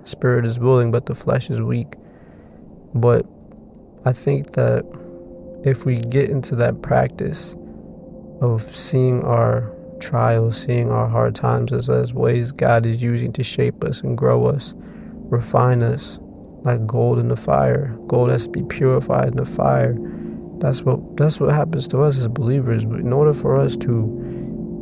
The 0.00 0.06
spirit 0.06 0.44
is 0.44 0.58
willing, 0.58 0.90
but 0.90 1.06
the 1.06 1.14
flesh 1.14 1.50
is 1.50 1.62
weak. 1.62 1.94
But 2.94 3.26
I 4.04 4.12
think 4.12 4.52
that 4.52 4.84
if 5.64 5.84
we 5.84 5.96
get 5.96 6.30
into 6.30 6.56
that 6.56 6.82
practice 6.82 7.56
of 8.40 8.60
seeing 8.60 9.22
our 9.24 9.72
trials, 9.98 10.60
seeing 10.60 10.90
our 10.90 11.08
hard 11.08 11.34
times 11.34 11.72
as, 11.72 11.88
as 11.88 12.12
ways 12.12 12.52
God 12.52 12.86
is 12.86 13.02
using 13.02 13.32
to 13.32 13.42
shape 13.42 13.82
us 13.82 14.02
and 14.02 14.16
grow 14.16 14.46
us, 14.46 14.74
refine 14.76 15.82
us, 15.82 16.20
like 16.66 16.84
gold 16.84 17.18
in 17.20 17.28
the 17.28 17.36
fire. 17.36 17.96
Gold 18.08 18.30
has 18.30 18.44
to 18.44 18.50
be 18.50 18.64
purified 18.64 19.28
in 19.28 19.34
the 19.34 19.44
fire. 19.44 19.96
That's 20.58 20.82
what 20.82 21.16
that's 21.16 21.40
what 21.40 21.52
happens 21.52 21.86
to 21.88 22.02
us 22.02 22.18
as 22.18 22.28
believers. 22.28 22.84
But 22.84 23.00
in 23.00 23.12
order 23.12 23.32
for 23.32 23.58
us 23.58 23.76
to 23.78 23.88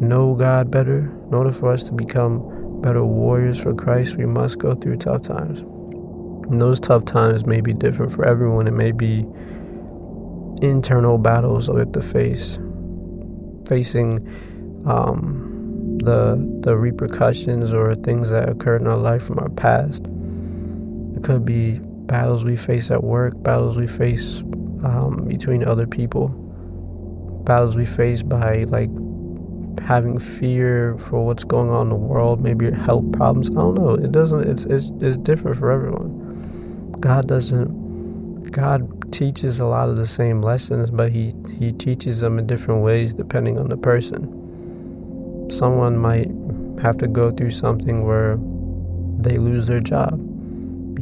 know 0.00 0.35
God 0.35 0.71
better, 0.71 1.00
in 1.29 1.35
order 1.35 1.53
for 1.53 1.71
us 1.71 1.85
to 1.85 1.93
become 1.93 2.81
better 2.81 3.05
warriors 3.05 3.62
for 3.62 3.75
Christ, 3.75 4.17
we 4.17 4.25
must 4.25 4.59
go 4.59 4.75
through 4.75 4.97
tough 4.97 5.23
times. 5.23 5.61
And 5.61 6.61
those 6.61 6.81
tough 6.81 7.05
times 7.05 7.47
may 7.47 7.61
be 7.61 7.75
different 7.75 8.12
for 8.12 8.26
everyone. 8.26 8.67
It 8.67 8.73
may 8.73 8.93
be 8.93 9.25
internal 10.62 11.19
battles 11.19 11.67
that 11.67 11.75
we 11.75 11.81
have 11.81 11.93
to 11.93 12.00
face, 12.00 12.59
facing 13.69 14.26
um, 14.87 15.99
the 15.99 16.37
the 16.62 16.76
repercussions 16.79 17.75
or 17.75 17.95
things 17.95 18.31
that 18.31 18.49
occurred 18.49 18.81
in 18.81 18.88
our 18.88 18.97
life 18.97 19.23
from 19.25 19.38
our 19.38 19.50
past. 19.50 20.07
Could 21.25 21.47
be 21.47 21.81
battles 21.83 22.45
we 22.45 22.54
face 22.54 22.90
at 22.90 23.02
work, 23.02 23.43
battles 23.43 23.78
we 23.78 23.87
face 23.87 24.43
um, 24.85 25.25
between 25.26 25.64
other 25.64 25.87
people, 25.87 26.28
battles 27.47 27.76
we 27.76 27.87
face 27.87 28.23
by 28.23 28.64
like 28.64 28.90
having 29.81 30.19
fear 30.19 30.97
for 30.99 31.25
what's 31.25 31.45
going 31.45 31.71
on 31.71 31.87
in 31.87 31.88
the 31.88 31.97
world, 31.97 32.43
maybe 32.43 32.71
health 32.71 33.11
problems. 33.12 33.49
I 33.50 33.54
don't 33.54 33.75
know. 33.75 33.95
It 33.95 34.12
doesn't. 34.12 34.47
It's 34.47 34.66
it's 34.66 34.90
it's 35.00 35.16
different 35.16 35.57
for 35.57 35.71
everyone. 35.71 36.93
God 37.00 37.26
doesn't. 37.26 38.52
God 38.52 39.11
teaches 39.11 39.61
a 39.61 39.66
lot 39.66 39.88
of 39.88 39.97
the 39.97 40.07
same 40.07 40.43
lessons, 40.43 40.90
but 40.90 41.11
he 41.11 41.35
he 41.59 41.73
teaches 41.73 42.21
them 42.21 42.38
in 42.38 42.47
different 42.47 42.83
ways 42.83 43.14
depending 43.14 43.59
on 43.59 43.71
the 43.71 43.78
person 43.78 44.45
someone 45.50 45.97
might 45.97 46.31
have 46.83 46.97
to 46.99 47.07
go 47.07 47.31
through 47.31 47.50
something 47.50 48.04
where 48.04 48.37
they 49.19 49.38
lose 49.38 49.66
their 49.66 49.81
job 49.81 50.34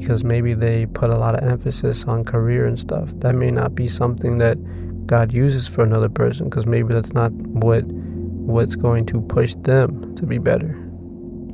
because 0.03 0.25
maybe 0.25 0.53
they 0.55 0.87
put 0.87 1.11
a 1.11 1.17
lot 1.17 1.35
of 1.35 1.49
emphasis 1.49 2.05
on 2.07 2.25
career 2.25 2.67
and 2.67 2.79
stuff. 2.79 3.13
That 3.21 3.35
may 3.35 3.51
not 3.51 3.75
be 3.75 3.89
something 3.89 4.39
that 4.39 4.59
God 5.07 5.33
uses 5.33 5.73
for 5.73 5.85
another 5.85 6.09
person 6.09 6.49
because 6.49 6.67
maybe 6.67 6.93
that's 6.93 7.13
not 7.13 7.33
what 7.33 7.85
what's 7.85 8.75
going 8.75 9.07
to 9.07 9.21
push 9.21 9.55
them 9.59 10.15
to 10.17 10.27
be 10.27 10.39
better, 10.39 10.73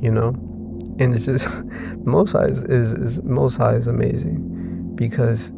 you 0.01 0.11
know. 0.11 0.29
And 0.99 1.13
it's 1.13 1.25
just 1.25 1.63
Most 2.05 2.31
High 2.33 2.47
is, 2.47 2.63
is, 2.63 2.93
is 2.93 3.23
Most 3.23 3.57
High 3.57 3.75
is 3.75 3.87
amazing 3.87 4.95
because 4.95 5.53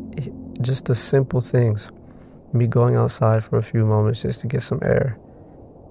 just 0.62 0.86
the 0.86 0.96
simple 0.96 1.42
things, 1.42 1.92
me 2.54 2.68
going 2.68 2.96
outside 2.96 3.44
for 3.44 3.58
a 3.58 3.64
few 3.64 3.86
moments 3.86 4.22
just 4.22 4.42
to 4.42 4.48
get 4.48 4.62
some 4.62 4.80
air 4.84 5.18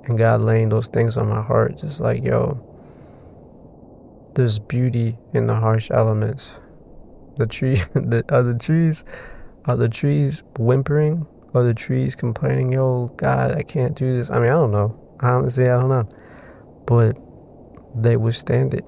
and 0.05 0.19
God 0.19 0.43
laying 0.43 0.69
those 0.69 0.89
things 0.89 1.17
on 1.17 1.29
my 1.29 1.43
heart, 1.43 1.79
just 1.79 2.01
like, 2.01 2.23
yo, 2.23 2.61
there's 4.35 4.59
beauty 4.59 5.17
in 5.33 5.47
the 5.47 5.55
harsh 5.55 5.91
elements. 5.91 6.59
The 7.41 7.47
tree, 7.47 7.77
the 7.95 8.23
are 8.29 8.43
the 8.43 8.59
trees, 8.59 9.03
are 9.65 9.77
the 9.77 9.89
trees 9.89 10.45
whimpering? 10.59 11.27
Are 11.55 11.65
the 11.65 11.73
trees 11.73 12.15
complaining, 12.15 12.73
yo, 12.73 13.09
God, 13.17 13.53
I 13.53 13.63
can't 13.63 13.97
do 13.97 14.15
this? 14.15 14.31
I 14.31 14.35
mean, 14.35 14.51
I 14.51 14.53
don't 14.53 14.71
know. 14.71 14.95
Honestly, 15.21 15.69
I 15.69 15.81
don't 15.81 15.89
know. 15.89 16.09
But 16.87 17.19
they 17.95 18.19
withstand 18.19 18.75
it. 18.75 18.85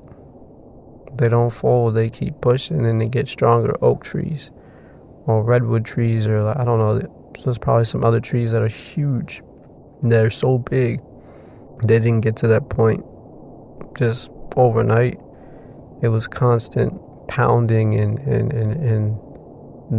They 1.17 1.31
don't 1.31 1.51
fold. 1.51 1.95
They 1.95 2.11
keep 2.11 2.43
pushing 2.43 2.85
and 2.85 3.01
they 3.01 3.09
get 3.09 3.27
stronger. 3.27 3.75
Oak 3.81 4.05
trees 4.05 4.51
or 5.27 5.43
redwood 5.43 5.87
trees 5.87 6.27
or 6.27 6.49
I 6.49 6.65
don't 6.65 6.79
know. 6.79 7.33
There's 7.43 7.59
probably 7.59 7.85
some 7.85 8.05
other 8.05 8.21
trees 8.21 8.53
that 8.53 8.63
are 8.63 8.69
huge 8.69 9.43
they're 10.03 10.31
so 10.31 10.59
big. 10.59 11.01
They 11.87 11.99
didn't 11.99 12.21
get 12.21 12.37
to 12.37 12.49
that 12.49 12.69
point 12.69 13.05
just 13.97 14.31
overnight. 14.57 15.19
It 16.03 16.09
was 16.09 16.29
constant 16.29 17.01
pounding 17.33 17.95
and, 17.95 18.19
and, 18.19 18.53
and, 18.53 18.75
and 18.75 19.19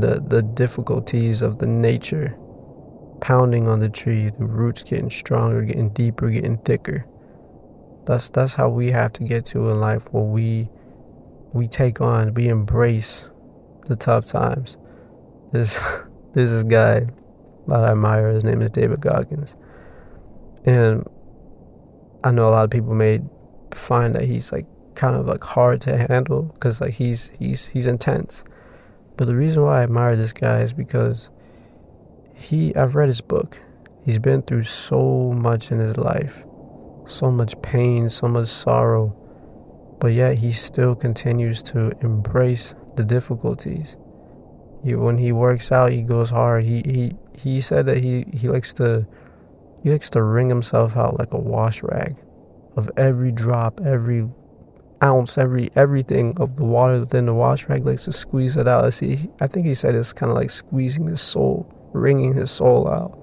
the 0.04 0.24
the 0.28 0.44
difficulties 0.44 1.42
of 1.42 1.58
the 1.58 1.66
nature 1.66 2.38
pounding 3.22 3.68
on 3.68 3.80
the 3.80 3.90
tree, 3.90 4.30
the 4.38 4.46
roots 4.46 4.84
getting 4.84 5.10
stronger, 5.10 5.64
getting 5.64 5.90
deeper, 5.94 6.30
getting 6.30 6.58
thicker. 6.58 7.08
That's 8.06 8.30
that's 8.30 8.54
how 8.54 8.70
we 8.70 8.92
have 8.92 9.14
to 9.14 9.24
get 9.24 9.46
to 9.48 9.72
in 9.72 9.80
life 9.80 10.14
where 10.14 10.24
we 10.24 10.70
we 11.54 11.68
take 11.68 12.02
on, 12.02 12.36
we 12.36 12.50
embrace 12.50 13.32
the 13.88 13.96
tough 13.96 14.28
times. 14.28 14.78
There's 15.52 15.80
there's 16.34 16.52
this 16.52 16.64
guy 16.80 17.08
that 17.68 17.84
I 17.84 17.94
admire, 17.94 18.30
his 18.30 18.44
name 18.44 18.62
is 18.62 18.70
David 18.70 19.02
Goggins. 19.02 19.56
And 20.66 21.04
I 22.24 22.30
know 22.30 22.48
a 22.48 22.52
lot 22.52 22.64
of 22.64 22.70
people 22.70 22.94
may 22.94 23.22
find 23.74 24.14
that 24.14 24.26
he's 24.26 24.52
like 24.52 24.68
kind 24.96 25.16
of 25.16 25.28
like 25.28 25.44
hard 25.44 25.82
to 25.82 25.98
handle 25.98 26.44
because 26.44 26.82
like 26.82 26.94
he's 26.94 27.32
he's 27.40 27.68
he's 27.68 27.88
intense. 27.88 28.44
But 29.18 29.26
the 29.26 29.36
reason 29.36 29.64
why 29.64 29.80
I 29.80 29.84
admire 29.84 30.16
this 30.16 30.34
guy 30.34 30.62
is 30.62 30.74
because 30.74 31.30
he 32.36 32.76
I've 32.76 32.96
read 32.96 33.08
his 33.08 33.22
book. 33.22 33.60
He's 34.04 34.20
been 34.20 34.42
through 34.42 34.64
so 34.64 35.32
much 35.34 35.72
in 35.72 35.80
his 35.80 35.98
life. 35.98 36.46
So 37.06 37.32
much 37.32 37.62
pain, 37.62 38.10
so 38.10 38.28
much 38.28 38.48
sorrow. 38.48 39.16
But 40.00 40.14
yet 40.14 40.38
he 40.38 40.52
still 40.52 40.96
continues 40.96 41.64
to 41.64 41.92
embrace 42.02 42.76
the 42.96 43.04
difficulties. 43.04 43.96
He, 44.84 44.96
when 44.96 45.18
he 45.18 45.32
works 45.32 45.72
out, 45.72 45.92
he 45.92 46.04
goes 46.04 46.30
hard. 46.30 46.64
He 46.64 46.82
he 46.86 47.16
he 47.34 47.62
said 47.62 47.86
that 47.86 47.98
he 47.98 48.26
he 48.34 48.50
likes 48.50 48.74
to 48.76 49.08
he 49.82 49.92
likes 49.92 50.10
to 50.12 50.22
wring 50.24 50.50
himself 50.50 50.98
out 50.98 51.20
like 51.20 51.34
a 51.34 51.40
wash 51.40 51.84
rag 51.84 52.16
of 52.76 52.90
every 52.98 53.32
drop, 53.32 53.80
every 53.86 54.28
ounce, 55.04 55.38
every 55.38 55.70
everything 55.76 56.34
of 56.40 56.56
the 56.56 56.64
water 56.64 57.00
within 57.00 57.26
the 57.26 57.34
wash 57.34 57.68
rag, 57.68 57.86
likes 57.86 58.06
to 58.06 58.12
squeeze 58.12 58.58
it 58.58 58.68
out. 58.68 58.86
I 58.86 58.90
see. 58.90 59.18
I 59.42 59.48
think 59.48 59.66
he 59.66 59.74
said 59.74 59.96
it's 59.96 60.14
kind 60.14 60.32
of 60.32 60.38
like 60.38 60.50
squeezing 60.50 61.08
his 61.08 61.22
soul, 61.22 61.70
wringing 61.94 62.34
his 62.34 62.52
soul 62.52 62.88
out, 62.88 63.20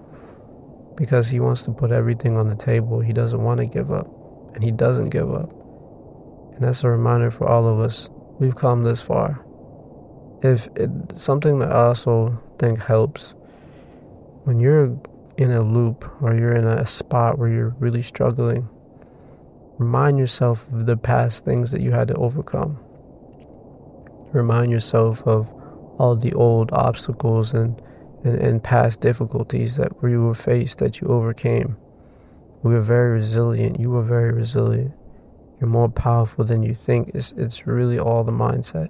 because 0.97 1.29
he 1.29 1.41
wants 1.41 1.63
to 1.63 1.73
put 1.73 1.91
everything 1.91 2.37
on 2.37 2.49
the 2.49 2.57
table. 2.57 3.01
He 3.01 3.13
doesn't 3.13 3.43
want 3.43 3.61
to 3.61 3.67
give 3.67 3.91
up, 3.91 4.07
and 4.55 4.63
he 4.63 4.71
doesn't 4.71 5.11
give 5.11 5.33
up. 5.33 5.51
And 6.55 6.65
that's 6.65 6.85
a 6.85 6.89
reminder 6.89 7.31
for 7.31 7.49
all 7.49 7.67
of 7.67 7.81
us. 7.81 8.11
We've 8.39 8.57
come 8.57 8.83
this 8.83 9.03
far. 9.03 9.45
If 10.43 10.69
it, 10.77 10.91
something 11.15 11.59
that 11.59 11.71
I 11.71 11.87
also 11.87 12.41
think 12.59 12.83
helps 12.83 13.35
when 14.45 14.59
you're 14.59 14.99
in 15.37 15.51
a 15.51 15.63
loop 15.63 16.11
or 16.23 16.35
you're 16.35 16.55
in 16.55 16.65
a 16.65 16.87
spot 16.87 17.39
where 17.39 17.49
you're 17.49 17.75
really 17.79 18.03
struggling, 18.03 18.69
remind 19.81 20.19
yourself 20.19 20.69
of 20.69 20.85
the 20.85 20.97
past 20.97 21.47
things 21.47 21.71
that 21.71 21.81
you 21.81 21.91
had 21.91 22.09
to 22.09 22.15
overcome. 22.15 22.79
Remind 24.31 24.71
yourself 24.71 25.27
of 25.27 25.51
all 25.99 26.15
the 26.15 26.35
old 26.35 26.71
obstacles 26.73 27.55
and, 27.55 27.81
and, 28.23 28.37
and 28.37 28.63
past 28.63 29.01
difficulties 29.01 29.77
that 29.77 29.91
you 30.03 30.23
were 30.23 30.35
faced 30.35 30.79
that 30.81 31.01
you 31.01 31.09
overcame. 31.09 31.79
We 32.63 32.75
were 32.75 32.83
very 32.83 33.13
resilient. 33.13 33.81
You 33.81 33.89
were 33.89 34.03
very 34.03 34.33
resilient. 34.35 34.93
You're 35.59 35.71
more 35.71 35.89
powerful 35.89 36.45
than 36.45 36.63
you 36.63 36.75
think. 36.75 37.13
It's 37.15 37.33
it's 37.33 37.67
really 37.67 37.99
all 37.99 38.23
the 38.23 38.33
mindset. 38.33 38.89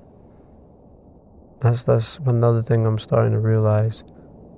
That's 1.61 1.85
that's 1.85 2.19
another 2.19 2.63
thing 2.63 2.85
I'm 2.85 2.99
starting 2.99 3.33
to 3.35 3.39
realize. 3.39 4.03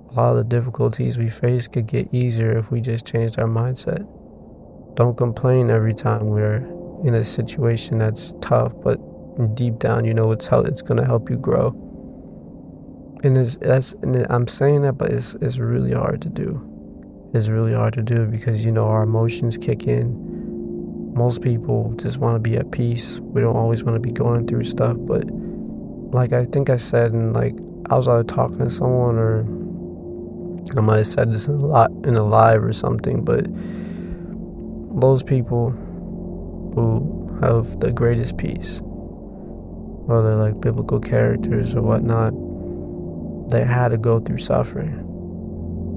A 0.09 0.13
lot 0.15 0.31
of 0.31 0.37
the 0.37 0.43
difficulties 0.43 1.19
we 1.19 1.29
face 1.29 1.67
could 1.67 1.85
get 1.85 2.11
easier 2.11 2.57
if 2.57 2.71
we 2.71 2.81
just 2.81 3.05
changed 3.05 3.39
our 3.39 3.47
mindset. 3.47 4.07
Don't 4.95 5.17
complain 5.17 5.69
every 5.69 5.93
time 5.93 6.27
we're 6.27 6.57
in 7.03 7.15
a 7.15 7.23
situation 7.23 7.97
that's 7.97 8.33
tough, 8.41 8.73
but 8.83 8.99
deep 9.55 9.79
down 9.79 10.05
you 10.05 10.13
know 10.13 10.31
it's 10.31 10.47
how 10.47 10.61
it's 10.61 10.81
gonna 10.81 11.05
help 11.05 11.29
you 11.29 11.37
grow. 11.37 11.69
And 13.23 13.37
it's 13.37 13.57
that's 13.57 13.93
and 14.03 14.27
I'm 14.29 14.47
saying 14.47 14.83
that, 14.83 14.93
but 14.93 15.11
it's 15.11 15.35
it's 15.35 15.57
really 15.57 15.93
hard 15.93 16.21
to 16.21 16.29
do. 16.29 16.61
It's 17.33 17.47
really 17.47 17.73
hard 17.73 17.93
to 17.95 18.03
do 18.03 18.27
because 18.27 18.63
you 18.63 18.71
know 18.71 18.85
our 18.85 19.03
emotions 19.03 19.57
kick 19.57 19.87
in. 19.87 21.13
Most 21.15 21.41
people 21.41 21.93
just 21.95 22.17
want 22.17 22.35
to 22.35 22.39
be 22.39 22.57
at 22.57 22.71
peace. 22.71 23.19
We 23.19 23.41
don't 23.41 23.55
always 23.55 23.83
want 23.83 23.95
to 23.95 23.99
be 23.99 24.11
going 24.11 24.47
through 24.47 24.63
stuff, 24.63 24.97
but 24.99 25.25
like 26.13 26.33
I 26.33 26.45
think 26.45 26.69
I 26.69 26.77
said, 26.77 27.13
and 27.13 27.33
like 27.33 27.55
I 27.89 27.95
was 27.95 28.07
either 28.07 28.23
talking 28.23 28.59
to 28.59 28.69
someone 28.69 29.17
or 29.17 29.39
I 30.77 30.81
might 30.81 30.97
have 30.97 31.07
said 31.07 31.31
this 31.31 31.47
in 31.47 31.55
a 31.55 31.65
lot 31.65 31.91
in 32.05 32.15
a 32.15 32.23
live 32.23 32.63
or 32.63 32.73
something, 32.73 33.23
but 33.25 33.47
those 35.03 35.21
people 35.21 35.71
who 36.75 37.27
have 37.41 37.77
the 37.81 37.91
greatest 37.91 38.37
peace, 38.37 38.79
whether 38.81 40.37
like 40.37 40.61
biblical 40.61 41.01
characters 41.01 41.75
or 41.75 41.81
whatnot, 41.81 42.31
they 43.49 43.65
had 43.65 43.89
to 43.89 43.97
go 43.97 44.21
through 44.21 44.37
suffering. 44.37 44.95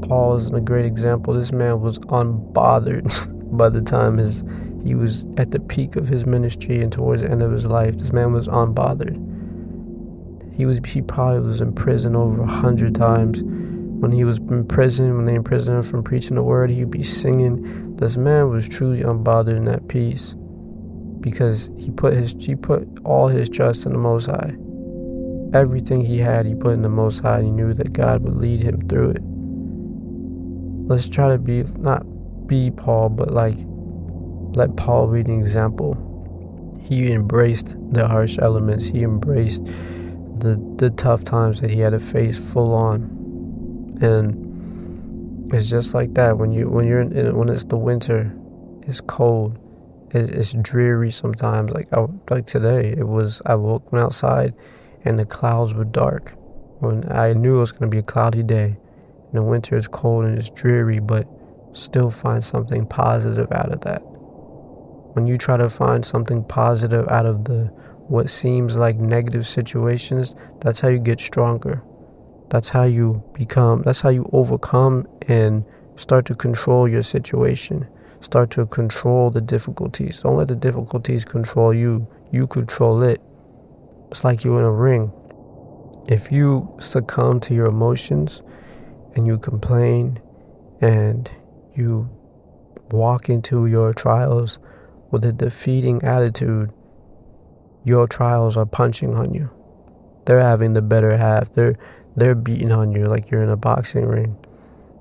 Paul 0.09 0.35
is 0.35 0.51
a 0.51 0.61
great 0.61 0.87
example. 0.87 1.35
This 1.35 1.53
man 1.53 1.81
was 1.81 2.01
unbothered 2.01 3.07
by 3.57 3.69
the 3.69 3.81
time 3.81 4.19
his 4.19 4.43
he 4.83 4.97
was 4.97 5.25
at 5.39 5.53
the 5.53 5.61
peak 5.61 5.95
of 5.95 6.09
his 6.09 6.27
ministry 6.27 6.81
and 6.81 6.93
towards 6.93 7.23
the 7.23 7.31
end 7.31 7.45
of 7.45 7.53
his 7.53 7.65
life. 7.65 7.97
This 7.99 8.13
man 8.13 8.33
was 8.33 8.49
unbothered. 8.49 9.23
He 10.53 10.67
was 10.67 10.81
he 10.85 11.01
probably 11.01 11.47
was 11.47 11.61
in 11.61 11.73
prison 11.73 12.17
over 12.17 12.43
a 12.43 12.47
hundred 12.47 12.97
times 12.97 13.41
when 14.01 14.13
he 14.13 14.25
was 14.25 14.39
in 14.39 14.67
prison, 14.67 15.17
when 15.17 15.25
they 15.25 15.35
imprisoned 15.35 15.79
him 15.79 15.83
from 15.83 16.03
preaching 16.03 16.35
the 16.35 16.43
word, 16.43 16.71
he'd 16.71 16.91
be 16.91 17.03
singing. 17.03 17.97
This 17.97 18.19
man 18.19 18.51
was 18.51 18.69
truly 18.69 19.01
unbothered 19.01 19.57
in 19.57 19.65
that 19.65 19.89
peace 19.89 20.37
because 21.21 21.71
he 21.79 21.91
put 21.91 22.13
his 22.13 22.35
he 22.39 22.55
put 22.55 22.87
all 23.05 23.27
his 23.29 23.49
trust 23.49 23.87
in 23.87 23.93
the 23.93 23.99
Most 23.99 24.27
High. 24.27 24.55
Everything 25.59 26.05
he 26.05 26.19
had, 26.19 26.45
he 26.45 26.55
put 26.55 26.75
in 26.75 26.83
the 26.83 26.91
Most 26.91 27.21
High. 27.21 27.43
he 27.43 27.51
knew 27.51 27.73
that 27.73 27.95
God 27.95 28.23
would 28.23 28.37
lead 28.37 28.63
him 28.63 28.87
through 28.87 29.11
it. 29.13 29.23
Let's 30.89 31.09
try 31.09 31.29
to 31.29 31.39
be 31.39 31.63
not 31.79 32.05
be 32.47 32.71
Paul, 32.71 33.09
but 33.09 33.31
like 33.31 33.57
let 34.57 34.77
Paul 34.77 35.07
be 35.07 35.21
an 35.21 35.31
example. 35.41 36.03
He 36.83 37.11
embraced 37.13 37.77
the 37.93 38.07
harsh 38.07 38.39
elements. 38.41 38.85
He 38.85 39.03
embraced 39.03 39.65
the 39.65 40.63
the 40.77 40.91
tough 40.91 41.25
times 41.25 41.63
that 41.63 41.71
he 41.71 41.81
had 41.81 41.91
to 41.91 41.99
face 41.99 42.53
full 42.53 42.75
on 42.75 43.26
and 44.03 45.53
it's 45.53 45.71
just 45.71 45.95
like 45.95 46.15
that. 46.15 46.39
When 46.39 46.53
you 46.53 46.69
when 46.69 46.87
you're 46.87 47.01
in, 47.01 47.37
when 47.37 47.49
it's 47.49 47.65
the 47.65 47.77
winter 47.77 48.35
it's 48.83 49.01
cold. 49.01 49.59
It, 50.13 50.31
it's 50.31 50.53
dreary 50.55 51.11
sometimes. 51.11 51.73
Like 51.73 51.93
I, 51.93 52.07
like 52.31 52.47
today 52.47 52.95
it 52.97 53.07
was 53.07 53.43
i 53.47 53.55
woke 53.55 53.93
went 53.93 54.05
outside 54.05 54.55
and 55.05 55.19
the 55.19 55.25
clouds 55.25 55.75
were 55.75 55.85
dark. 55.85 56.35
When 56.81 57.11
i 57.11 57.33
knew 57.33 57.57
it 57.57 57.61
was 57.61 57.73
going 57.73 57.91
to 57.91 57.95
be 57.95 57.99
a 57.99 58.03
cloudy 58.03 58.43
day. 58.43 58.77
In 59.33 59.33
the 59.33 59.43
winter 59.43 59.77
it's 59.77 59.89
cold 59.89 60.25
and 60.25 60.39
it's 60.39 60.51
dreary 60.51 61.01
but 61.01 61.27
still 61.73 62.11
find 62.11 62.43
something 62.43 62.87
positive 62.87 63.49
out 63.53 63.73
of 63.73 63.81
that. 63.83 64.01
When 65.15 65.27
you 65.27 65.39
try 65.39 65.57
to 65.57 65.69
find 65.69 66.05
something 66.05 66.45
positive 66.45 67.09
out 67.09 67.27
of 67.27 67.45
the 67.45 67.65
what 68.09 68.31
seems 68.31 68.77
like 68.77 68.97
negative 68.97 69.47
situations 69.47 70.37
that's 70.61 70.79
how 70.79 70.89
you 70.89 71.01
get 71.01 71.19
stronger 71.19 71.83
that's 72.49 72.69
how 72.69 72.85
you 72.85 73.23
become, 73.33 73.83
that's 73.83 74.01
how 74.01 74.11
you 74.11 74.29
overcome 74.33 75.07
and 75.29 75.65
start 75.97 76.27
to 76.27 76.35
control 76.35 76.87
your 76.89 77.03
situation. 77.03 77.87
Start 78.21 78.51
to 78.53 78.67
control 78.67 79.31
the 79.31 79.41
difficulties. 79.41 80.23
Don't 80.23 80.37
let 80.37 80.49
the 80.49 80.57
difficulties 80.57 81.25
control 81.25 81.75
you. 81.75 82.07
You 82.31 82.47
control 82.47 83.03
it. 83.03 83.21
It's 84.11 84.25
like 84.25 84.45
you're 84.45 84.61
in 84.61 84.65
a 84.65 84.73
ring. 84.73 85.13
If 86.09 86.31
you 86.31 86.75
succumb 86.79 87.41
to 87.41 87.55
your 87.55 87.67
emotions 87.67 88.43
and 89.15 89.27
you 89.27 89.39
complain 89.39 90.19
and 90.81 91.31
you 91.77 92.09
walk 92.91 93.29
into 93.29 93.67
your 93.67 93.93
trials 93.93 94.59
with 95.11 95.25
a 95.25 95.33
defeating 95.33 96.03
attitude, 96.05 96.73
your 97.85 98.07
trials 98.07 98.57
are 98.57 98.67
punching 98.67 99.15
on 99.15 99.35
you. 99.35 99.51
They're 100.25 100.41
having 100.41 100.73
the 100.73 100.83
better 100.83 101.17
half. 101.17 101.51
They're 101.51 101.77
they're 102.17 102.35
beating 102.35 102.73
on 102.73 102.93
you 102.93 103.07
like 103.07 103.31
you're 103.31 103.43
in 103.43 103.51
a 103.51 103.57
boxing 103.57 104.07
ring. 104.07 104.37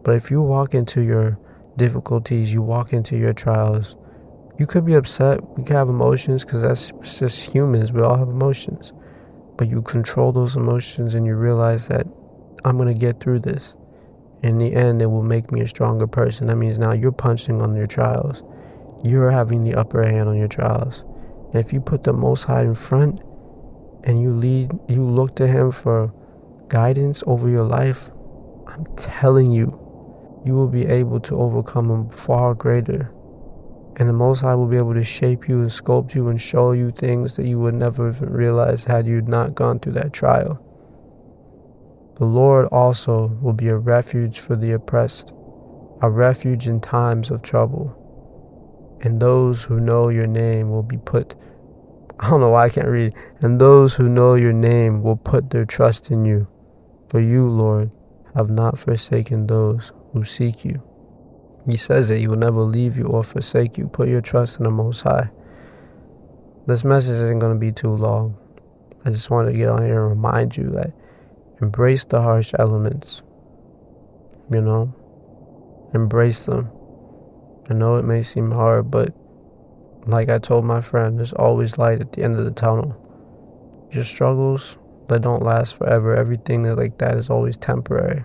But 0.04 0.16
if 0.16 0.30
you 0.30 0.42
walk 0.42 0.74
into 0.74 1.02
your 1.02 1.40
difficulties, 1.78 2.54
you 2.54 2.62
walk 2.62 2.94
into 2.94 3.18
your 3.18 3.34
trials, 3.34 3.96
you 4.58 4.66
could 4.66 4.86
be 4.86 4.94
upset. 4.94 5.42
We 5.58 5.64
can 5.64 5.76
have 5.76 5.90
emotions 5.90 6.46
because 6.46 6.62
that's 6.62 6.92
just 7.20 7.54
humans. 7.54 7.92
We 7.92 8.02
all 8.02 8.18
have 8.18 8.30
emotions. 8.30 8.94
But 9.58 9.70
you 9.70 9.82
control 9.82 10.32
those 10.32 10.56
emotions 10.56 11.16
and 11.16 11.26
you 11.26 11.36
realize 11.36 11.88
that 11.88 12.08
I'm 12.64 12.78
going 12.78 12.88
to 12.88 13.00
get 13.00 13.20
through 13.20 13.40
this. 13.40 13.76
In 14.44 14.58
the 14.58 14.74
end, 14.74 15.02
it 15.02 15.08
will 15.08 15.24
make 15.24 15.52
me 15.52 15.62
a 15.62 15.68
stronger 15.68 16.08
person. 16.08 16.48
That 16.48 16.58
means 16.58 16.78
now 16.78 16.94
you're 16.94 17.12
punching 17.12 17.62
on 17.62 17.76
your 17.76 17.88
trials. 17.88 18.44
You're 19.04 19.32
having 19.32 19.64
the 19.64 19.76
upper 19.76 20.04
hand 20.04 20.30
on 20.30 20.38
your 20.38 20.48
trials. 20.48 21.06
And 21.48 21.56
if 21.56 21.74
you 21.74 21.82
put 21.82 22.04
the 22.04 22.14
Most 22.14 22.44
High 22.44 22.64
in 22.64 22.76
front 22.76 23.22
and 24.04 24.22
you 24.22 24.32
lead, 24.32 24.72
you 24.88 25.04
look 25.04 25.36
to 25.38 25.48
Him 25.48 25.72
for 25.72 26.14
guidance 26.70 27.24
over 27.28 27.50
your 27.50 27.64
life, 27.64 28.10
I'm 28.68 28.86
telling 28.96 29.52
you, 29.52 29.82
you 30.46 30.54
will 30.54 30.68
be 30.68 30.86
able 30.86 31.20
to 31.22 31.38
overcome 31.38 31.88
them 31.88 32.10
far 32.10 32.54
greater. 32.54 33.12
And 33.98 34.10
the 34.10 34.14
Most 34.14 34.42
High 34.42 34.56
will 34.56 34.68
be 34.68 34.78
able 34.78 34.94
to 34.94 35.04
shape 35.04 35.48
you 35.48 35.62
and 35.62 35.70
sculpt 35.70 36.16
you 36.16 36.28
and 36.30 36.42
show 36.42 36.74
you 36.74 36.92
things 36.92 37.36
that 37.36 37.48
you 37.48 37.60
would 37.60 37.76
never 37.76 38.10
even 38.10 38.30
realize 38.30 38.84
had 38.84 39.08
you 39.08 39.22
not 39.22 39.56
gone 39.56 39.80
through 39.80 39.94
that 39.94 40.14
trial. 40.14 40.62
The 42.16 42.26
Lord 42.26 42.68
also 42.68 43.28
will 43.42 43.54
be 43.54 43.70
a 43.70 43.78
refuge 43.78 44.40
for 44.40 44.56
the 44.56 44.74
oppressed, 44.74 45.34
a 46.02 46.10
refuge 46.10 46.68
in 46.68 46.80
times 46.82 47.32
of 47.32 47.42
trouble. 47.42 48.02
And 49.02 49.20
those 49.20 49.64
who 49.64 49.80
know 49.80 50.10
your 50.10 50.28
name 50.28 50.70
will 50.70 50.84
be 50.84 50.98
put, 50.98 51.36
I 52.20 52.30
don't 52.30 52.40
know 52.40 52.50
why 52.50 52.66
I 52.66 52.70
can't 52.70 52.88
read, 52.88 53.14
and 53.42 53.60
those 53.60 53.96
who 53.96 54.08
know 54.08 54.36
your 54.36 54.54
name 54.54 55.04
will 55.04 55.18
put 55.18 55.50
their 55.50 55.66
trust 55.66 56.12
in 56.12 56.26
you. 56.26 56.48
For 57.10 57.20
you, 57.20 57.50
Lord, 57.50 57.92
have 58.36 58.50
not 58.50 58.80
forsaken 58.80 59.48
those 59.48 59.94
who 60.12 60.24
seek 60.24 60.66
you. 60.66 60.82
He 61.68 61.78
says 61.78 62.10
that 62.10 62.18
He 62.18 62.28
will 62.28 62.38
never 62.38 62.62
leave 62.62 62.98
you 62.98 63.06
or 63.06 63.24
forsake 63.24 63.78
you. 63.78 63.88
Put 63.88 64.08
your 64.08 64.22
trust 64.22 64.60
in 64.60 64.64
the 64.64 64.72
Most 64.72 65.02
High. 65.02 65.30
This 66.68 66.84
message 66.84 67.16
isn't 67.16 67.40
going 67.40 67.54
to 67.54 67.60
be 67.60 67.72
too 67.72 67.92
long. 67.92 68.38
I 69.06 69.10
just 69.10 69.30
wanted 69.30 69.52
to 69.52 69.58
get 69.58 69.70
on 69.70 69.84
here 69.84 70.02
and 70.02 70.10
remind 70.10 70.58
you 70.58 70.72
that 70.72 70.94
embrace 71.62 72.06
the 72.06 72.22
harsh 72.22 72.54
elements. 72.58 73.22
You 74.52 74.62
know, 74.62 74.94
embrace 75.94 76.46
them. 76.46 76.70
I 77.70 77.74
know 77.74 77.96
it 77.98 78.06
may 78.06 78.22
seem 78.22 78.52
hard, 78.52 78.92
but 78.92 79.14
like 80.06 80.30
I 80.30 80.38
told 80.38 80.66
my 80.66 80.82
friend, 80.82 81.18
there's 81.18 81.34
always 81.34 81.78
light 81.78 82.02
at 82.02 82.14
the 82.14 82.24
end 82.24 82.36
of 82.40 82.46
the 82.46 82.52
tunnel. 82.52 82.96
Your 83.92 84.04
struggles, 84.04 84.78
that 85.08 85.22
don't 85.22 85.44
last 85.44 85.78
forever. 85.78 86.16
Everything 86.16 86.64
that 86.64 86.76
like 86.76 86.98
that 86.98 87.16
is 87.18 87.30
always 87.30 87.58
temporary. 87.58 88.24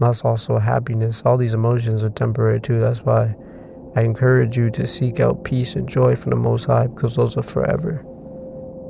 That's 0.00 0.24
also 0.24 0.58
happiness. 0.58 1.22
All 1.24 1.36
these 1.36 1.54
emotions 1.54 2.02
are 2.04 2.10
temporary 2.10 2.60
too. 2.60 2.80
That's 2.80 3.02
why 3.02 3.34
I 3.94 4.02
encourage 4.02 4.56
you 4.56 4.70
to 4.70 4.86
seek 4.86 5.20
out 5.20 5.44
peace 5.44 5.76
and 5.76 5.88
joy 5.88 6.16
from 6.16 6.30
the 6.30 6.36
Most 6.36 6.64
High 6.64 6.88
because 6.88 7.14
those 7.16 7.36
are 7.36 7.42
forever. 7.42 8.04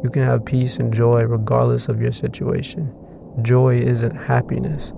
You 0.03 0.11
can 0.11 0.23
have 0.23 0.45
peace 0.45 0.79
and 0.79 0.93
joy 0.93 1.23
regardless 1.25 1.89
of 1.89 2.01
your 2.01 2.13
situation. 2.13 2.95
Joy 3.43 3.77
isn't 3.77 4.17
happiness. 4.17 4.93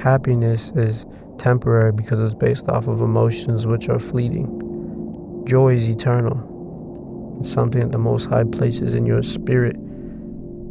Happiness 0.00 0.72
is 0.76 1.04
temporary 1.36 1.92
because 1.92 2.18
it's 2.20 2.34
based 2.34 2.68
off 2.68 2.88
of 2.88 3.00
emotions 3.00 3.66
which 3.66 3.88
are 3.88 3.98
fleeting. 3.98 5.44
Joy 5.46 5.74
is 5.74 5.88
eternal. 5.88 7.36
It's 7.40 7.52
something 7.52 7.80
that 7.80 7.92
the 7.92 7.98
Most 7.98 8.30
High 8.30 8.44
places 8.44 8.94
in 8.94 9.04
your 9.04 9.22
spirit 9.22 9.76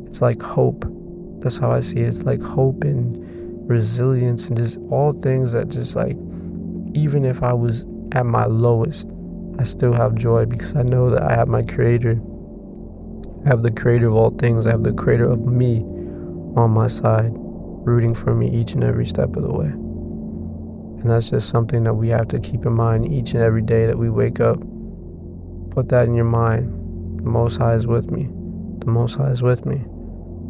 it's 0.10 0.22
like 0.22 0.42
hope. 0.42 0.84
That's 1.40 1.58
how 1.58 1.72
I 1.72 1.80
see 1.80 2.02
it. 2.02 2.10
It's 2.10 2.24
like 2.24 2.42
hope 2.42 2.84
and 2.84 3.18
resilience 3.70 4.50
and 4.50 4.58
just 4.58 4.78
all 4.90 5.14
things 5.14 5.54
that 5.54 5.70
just 5.70 5.96
like, 5.96 6.18
even 6.94 7.24
if 7.24 7.42
I 7.42 7.54
was 7.54 7.86
at 8.12 8.26
my 8.26 8.46
lowest, 8.46 9.10
I 9.58 9.64
still 9.64 9.94
have 9.94 10.16
joy 10.16 10.46
because 10.46 10.76
I 10.76 10.84
know 10.84 11.10
that 11.12 11.24
I 11.24 11.34
have 11.34 11.48
my 11.48 11.64
Creator 11.64 12.20
I 13.46 13.50
have 13.50 13.64
the 13.64 13.72
creator 13.72 14.10
of 14.10 14.16
all 14.16 14.32
things. 14.32 14.68
I 14.68 14.72
have 14.72 14.84
the 14.84 14.92
creator 14.92 15.30
of 15.30 15.46
me 15.46 15.82
on 16.58 16.72
my 16.72 16.88
side, 16.88 17.32
rooting 17.34 18.14
for 18.14 18.36
me 18.36 18.50
each 18.50 18.74
and 18.74 18.84
every 18.84 19.06
step 19.06 19.36
of 19.38 19.44
the 19.44 19.52
way. 19.54 19.68
And 19.68 21.10
that's 21.10 21.30
just 21.30 21.48
something 21.48 21.86
that 21.86 21.94
we 21.94 22.10
have 22.10 22.28
to 22.30 22.40
keep 22.40 22.66
in 22.66 22.74
mind 22.74 23.12
each 23.12 23.34
and 23.34 23.42
every 23.42 23.62
day 23.62 23.86
that 23.86 23.98
we 23.98 24.10
wake 24.10 24.42
up. 24.42 24.60
Put 25.70 25.88
that 25.90 26.06
in 26.06 26.16
your 26.16 26.26
mind. 26.26 27.20
The 27.20 27.30
Most 27.30 27.58
High 27.58 27.76
is 27.76 27.88
with 27.88 28.12
me. 28.12 28.24
The 28.80 28.92
Most 28.92 29.16
High 29.16 29.30
is 29.30 29.42
with 29.42 29.66
me. 29.66 29.86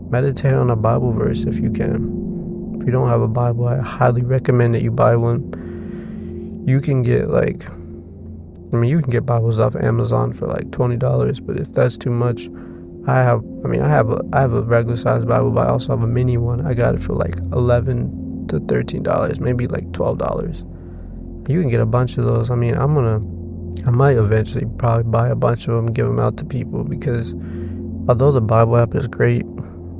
Meditate 0.09 0.53
on 0.53 0.69
a 0.69 0.75
Bible 0.75 1.11
verse 1.11 1.43
if 1.43 1.59
you 1.59 1.71
can. 1.71 2.77
If 2.79 2.85
you 2.85 2.91
don't 2.91 3.09
have 3.09 3.21
a 3.21 3.27
Bible, 3.27 3.67
I 3.67 3.77
highly 3.77 4.23
recommend 4.23 4.73
that 4.75 4.81
you 4.81 4.91
buy 4.91 5.15
one. 5.15 6.63
You 6.65 6.81
can 6.81 7.01
get 7.03 7.29
like 7.29 7.63
I 8.71 8.75
mean, 8.75 8.89
you 8.89 9.01
can 9.01 9.09
get 9.09 9.25
Bibles 9.25 9.59
off 9.59 9.75
Amazon 9.75 10.31
for 10.31 10.45
like 10.45 10.71
twenty 10.71 10.95
dollars, 10.95 11.39
but 11.39 11.57
if 11.57 11.73
that's 11.73 11.97
too 11.97 12.11
much, 12.11 12.49
I 13.07 13.15
have. 13.15 13.43
I 13.65 13.67
mean, 13.67 13.81
I 13.81 13.87
have 13.87 14.11
a 14.11 14.21
I 14.33 14.41
have 14.41 14.53
a 14.53 14.61
regular 14.61 14.95
size 14.95 15.25
Bible, 15.25 15.51
but 15.51 15.67
I 15.67 15.71
also 15.71 15.95
have 15.95 16.03
a 16.03 16.07
mini 16.07 16.37
one. 16.37 16.65
I 16.65 16.75
got 16.75 16.93
it 16.93 16.99
for 16.99 17.13
like 17.13 17.35
eleven 17.51 18.45
to 18.47 18.59
thirteen 18.59 19.01
dollars, 19.01 19.39
maybe 19.39 19.65
like 19.65 19.91
twelve 19.93 20.19
dollars. 20.19 20.65
You 21.47 21.61
can 21.61 21.69
get 21.69 21.81
a 21.81 21.85
bunch 21.85 22.19
of 22.19 22.25
those. 22.25 22.51
I 22.51 22.55
mean, 22.55 22.75
I'm 22.75 22.93
gonna, 22.93 23.21
I 23.87 23.91
might 23.91 24.17
eventually 24.17 24.67
probably 24.77 25.09
buy 25.09 25.29
a 25.29 25.35
bunch 25.35 25.67
of 25.67 25.73
them, 25.73 25.87
give 25.87 26.05
them 26.05 26.19
out 26.19 26.37
to 26.37 26.45
people 26.45 26.83
because 26.83 27.33
although 28.07 28.31
the 28.31 28.41
Bible 28.41 28.77
app 28.77 28.93
is 28.93 29.07
great, 29.07 29.47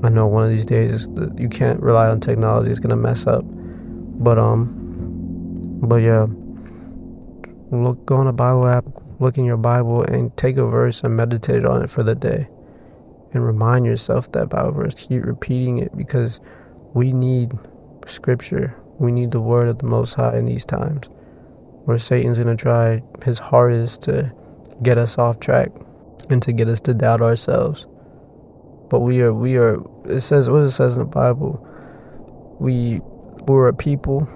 I 0.03 0.09
know 0.09 0.27
one 0.27 0.43
of 0.43 0.49
these 0.49 0.65
days 0.65 1.09
you 1.38 1.49
can't 1.49 1.81
rely 1.81 2.09
on 2.09 2.19
technology; 2.19 2.71
it's 2.71 2.79
gonna 2.79 2.95
mess 2.95 3.27
up. 3.27 3.43
But 3.45 4.38
um, 4.38 4.75
but 5.81 5.97
yeah 5.97 6.27
look 7.71 8.05
go 8.05 8.17
on 8.17 8.27
a 8.27 8.33
Bible 8.33 8.67
app, 8.67 8.85
look 9.19 9.38
in 9.38 9.45
your 9.45 9.57
Bible 9.57 10.03
and 10.03 10.35
take 10.38 10.57
a 10.57 10.65
verse 10.65 11.03
and 11.03 11.15
meditate 11.15 11.65
on 11.65 11.83
it 11.83 11.89
for 11.89 12.03
the 12.03 12.15
day. 12.15 12.47
And 13.31 13.45
remind 13.45 13.85
yourself 13.85 14.31
that 14.31 14.49
Bible 14.49 14.71
verse. 14.71 14.95
Keep 14.95 15.23
repeating 15.23 15.77
it 15.77 15.95
because 15.95 16.41
we 16.93 17.13
need 17.13 17.51
scripture. 18.07 18.75
We 18.97 19.12
need 19.12 19.31
the 19.31 19.41
word 19.41 19.67
of 19.67 19.77
the 19.77 19.85
most 19.85 20.15
high 20.15 20.38
in 20.38 20.45
these 20.45 20.65
times. 20.65 21.09
Where 21.85 21.99
Satan's 21.99 22.39
gonna 22.39 22.55
try 22.55 23.03
his 23.23 23.38
hardest 23.38 24.01
to 24.03 24.33
get 24.81 24.97
us 24.97 25.17
off 25.17 25.39
track 25.39 25.69
and 26.29 26.41
to 26.41 26.51
get 26.51 26.67
us 26.67 26.81
to 26.81 26.93
doubt 26.93 27.21
ourselves. 27.21 27.85
But 28.89 29.02
we 29.02 29.21
are 29.21 29.34
we 29.34 29.58
are 29.58 29.78
it 30.06 30.21
says 30.21 30.49
what 30.49 30.63
it 30.63 30.71
says 30.71 30.95
in 30.95 31.04
the 31.04 31.08
Bible. 31.08 31.65
We 32.60 33.02
we're 33.47 33.67
a 33.67 33.73
people 33.73 34.28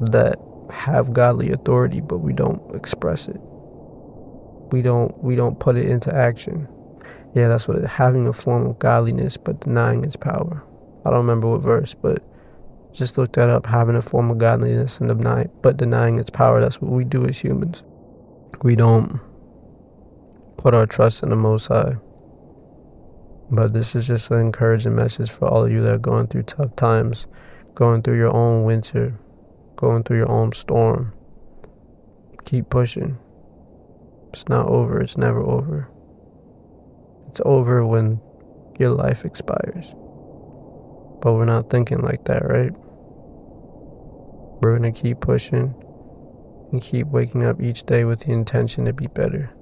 that 0.00 0.36
have 0.70 1.12
godly 1.12 1.50
authority, 1.50 2.00
but 2.00 2.18
we 2.18 2.32
don't 2.32 2.74
express 2.74 3.28
it. 3.28 3.40
We 4.72 4.82
don't 4.82 5.16
we 5.22 5.36
don't 5.36 5.58
put 5.58 5.76
it 5.76 5.88
into 5.88 6.14
action. 6.14 6.68
Yeah, 7.34 7.48
that's 7.48 7.66
what 7.66 7.78
it, 7.78 7.86
having 7.86 8.26
a 8.26 8.32
form 8.32 8.66
of 8.66 8.78
godliness 8.78 9.36
but 9.36 9.60
denying 9.60 10.04
its 10.04 10.16
power. 10.16 10.62
I 11.04 11.10
don't 11.10 11.20
remember 11.20 11.48
what 11.48 11.62
verse, 11.62 11.94
but 11.94 12.22
just 12.92 13.16
look 13.16 13.32
that 13.32 13.48
up. 13.48 13.66
Having 13.66 13.96
a 13.96 14.02
form 14.02 14.30
of 14.30 14.38
godliness 14.38 15.00
and 15.00 15.08
deny, 15.08 15.46
but 15.62 15.78
denying 15.78 16.18
its 16.18 16.30
power. 16.30 16.60
That's 16.60 16.80
what 16.80 16.92
we 16.92 17.04
do 17.04 17.26
as 17.26 17.38
humans. 17.38 17.82
We 18.62 18.76
don't 18.76 19.20
put 20.58 20.74
our 20.74 20.86
trust 20.86 21.22
in 21.22 21.30
the 21.30 21.36
Most 21.36 21.68
High. 21.68 21.94
But 23.54 23.74
this 23.74 23.94
is 23.94 24.06
just 24.06 24.30
an 24.30 24.40
encouraging 24.40 24.94
message 24.94 25.30
for 25.30 25.46
all 25.46 25.66
of 25.66 25.70
you 25.70 25.82
that 25.82 25.94
are 25.94 25.98
going 25.98 26.26
through 26.26 26.44
tough 26.44 26.74
times, 26.74 27.26
going 27.74 28.00
through 28.00 28.16
your 28.16 28.34
own 28.34 28.64
winter, 28.64 29.14
going 29.76 30.04
through 30.04 30.16
your 30.16 30.30
own 30.30 30.52
storm. 30.52 31.12
Keep 32.46 32.70
pushing. 32.70 33.18
It's 34.30 34.48
not 34.48 34.68
over, 34.68 35.02
it's 35.02 35.18
never 35.18 35.42
over. 35.42 35.86
It's 37.28 37.42
over 37.44 37.84
when 37.84 38.22
your 38.78 38.88
life 38.88 39.26
expires. 39.26 39.94
But 41.20 41.34
we're 41.34 41.44
not 41.44 41.68
thinking 41.68 42.00
like 42.00 42.24
that, 42.24 42.48
right? 42.48 42.72
We're 44.62 44.78
to 44.78 44.92
keep 44.92 45.20
pushing 45.20 45.74
and 46.72 46.80
keep 46.80 47.06
waking 47.08 47.44
up 47.44 47.60
each 47.60 47.82
day 47.84 48.04
with 48.04 48.20
the 48.20 48.32
intention 48.32 48.86
to 48.86 48.94
be 48.94 49.08
better. 49.08 49.52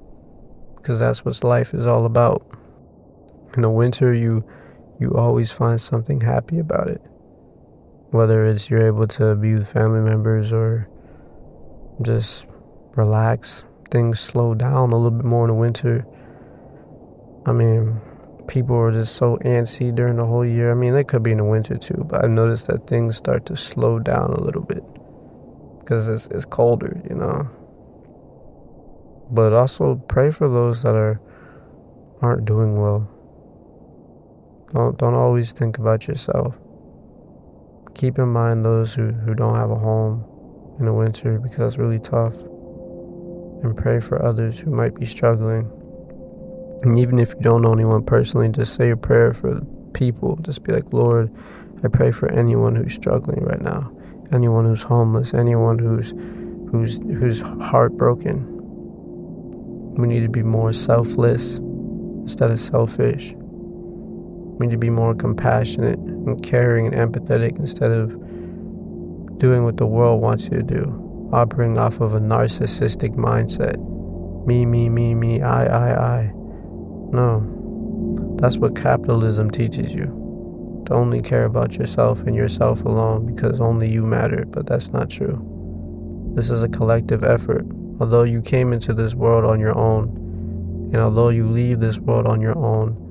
Because 0.76 1.00
that's 1.00 1.24
what 1.24 1.42
life 1.42 1.74
is 1.74 1.88
all 1.88 2.06
about. 2.06 2.46
In 3.56 3.62
the 3.62 3.70
winter, 3.70 4.12
you 4.14 4.44
you 4.98 5.12
always 5.14 5.50
find 5.52 5.80
something 5.80 6.20
happy 6.20 6.58
about 6.58 6.88
it 6.88 7.00
whether 8.10 8.44
it's 8.44 8.68
you're 8.68 8.86
able 8.86 9.06
to 9.06 9.36
be 9.36 9.54
with 9.54 9.70
family 9.70 10.00
members 10.00 10.52
or 10.52 10.88
just 12.02 12.46
relax, 12.96 13.64
things 13.90 14.18
slow 14.18 14.54
down 14.54 14.92
a 14.92 14.96
little 14.96 15.10
bit 15.10 15.24
more 15.24 15.44
in 15.44 15.48
the 15.48 15.54
winter. 15.54 16.04
I 17.46 17.52
mean, 17.52 18.00
people 18.48 18.76
are 18.76 18.90
just 18.90 19.14
so 19.14 19.36
antsy 19.38 19.94
during 19.94 20.16
the 20.16 20.26
whole 20.26 20.44
year. 20.44 20.72
I 20.72 20.74
mean, 20.74 20.92
they 20.92 21.04
could 21.04 21.22
be 21.22 21.30
in 21.30 21.38
the 21.38 21.44
winter 21.44 21.76
too, 21.76 22.04
but 22.08 22.24
I've 22.24 22.30
noticed 22.30 22.66
that 22.66 22.86
things 22.86 23.16
start 23.16 23.46
to 23.46 23.56
slow 23.56 23.98
down 24.00 24.32
a 24.32 24.40
little 24.40 24.64
bit 24.64 24.82
because 25.78 26.08
it's 26.08 26.26
it's 26.28 26.44
colder, 26.44 27.00
you 27.08 27.14
know. 27.14 27.48
But 29.30 29.52
also 29.52 29.94
pray 29.94 30.32
for 30.32 30.48
those 30.48 30.82
that 30.82 30.96
are 30.96 31.20
aren't 32.20 32.44
doing 32.44 32.74
well. 32.74 33.08
Don't 34.72 34.98
don't 34.98 35.14
always 35.14 35.52
think 35.52 35.78
about 35.78 36.08
yourself 36.08 36.58
keep 37.94 38.18
in 38.18 38.28
mind 38.28 38.64
those 38.64 38.94
who, 38.94 39.12
who 39.12 39.34
don't 39.34 39.56
have 39.56 39.70
a 39.70 39.76
home 39.76 40.24
in 40.78 40.86
the 40.86 40.92
winter 40.92 41.38
because 41.38 41.74
it's 41.74 41.78
really 41.78 41.98
tough. 41.98 42.40
And 43.62 43.76
pray 43.76 44.00
for 44.00 44.24
others 44.24 44.58
who 44.58 44.70
might 44.70 44.94
be 44.94 45.04
struggling. 45.04 45.70
And 46.82 46.98
even 46.98 47.18
if 47.18 47.34
you 47.34 47.42
don't 47.42 47.60
know 47.60 47.74
anyone 47.74 48.02
personally, 48.02 48.48
just 48.48 48.74
say 48.74 48.88
a 48.88 48.96
prayer 48.96 49.34
for 49.34 49.60
people. 49.92 50.36
Just 50.36 50.64
be 50.64 50.72
like, 50.72 50.90
Lord, 50.94 51.30
I 51.84 51.88
pray 51.88 52.10
for 52.10 52.32
anyone 52.32 52.74
who's 52.74 52.94
struggling 52.94 53.44
right 53.44 53.60
now, 53.60 53.92
anyone 54.32 54.64
who's 54.64 54.82
homeless, 54.82 55.34
anyone 55.34 55.78
who's 55.78 56.12
who's 56.70 56.96
who's 57.02 57.42
heartbroken. 57.62 58.46
We 59.96 60.08
need 60.08 60.20
to 60.20 60.30
be 60.30 60.42
more 60.42 60.72
selfless 60.72 61.58
instead 61.58 62.50
of 62.50 62.58
selfish. 62.58 63.34
Need 64.60 64.72
to 64.72 64.76
be 64.76 64.90
more 64.90 65.14
compassionate 65.14 65.98
and 65.98 66.42
caring 66.42 66.92
and 66.92 66.94
empathetic 66.94 67.58
instead 67.58 67.90
of 67.90 68.10
doing 69.38 69.64
what 69.64 69.78
the 69.78 69.86
world 69.86 70.20
wants 70.20 70.44
you 70.44 70.58
to 70.58 70.62
do, 70.62 71.30
operating 71.32 71.78
off 71.78 72.00
of 72.00 72.12
a 72.12 72.20
narcissistic 72.20 73.16
mindset. 73.16 73.78
Me, 74.46 74.66
me, 74.66 74.90
me, 74.90 75.14
me, 75.14 75.40
I, 75.40 75.64
I, 75.64 76.18
I. 76.18 76.32
No. 76.34 78.36
That's 78.38 78.58
what 78.58 78.76
capitalism 78.76 79.50
teaches 79.50 79.94
you. 79.94 80.84
To 80.86 80.94
only 80.94 81.22
care 81.22 81.46
about 81.46 81.78
yourself 81.78 82.20
and 82.24 82.36
yourself 82.36 82.84
alone 82.84 83.34
because 83.34 83.62
only 83.62 83.88
you 83.88 84.02
matter, 84.02 84.44
but 84.44 84.66
that's 84.66 84.92
not 84.92 85.08
true. 85.08 85.40
This 86.34 86.50
is 86.50 86.62
a 86.62 86.68
collective 86.68 87.24
effort. 87.24 87.66
Although 87.98 88.24
you 88.24 88.42
came 88.42 88.74
into 88.74 88.92
this 88.92 89.14
world 89.14 89.46
on 89.46 89.58
your 89.58 89.76
own, 89.76 90.04
and 90.92 90.98
although 90.98 91.30
you 91.30 91.48
leave 91.48 91.80
this 91.80 91.98
world 91.98 92.26
on 92.26 92.42
your 92.42 92.58
own, 92.58 93.06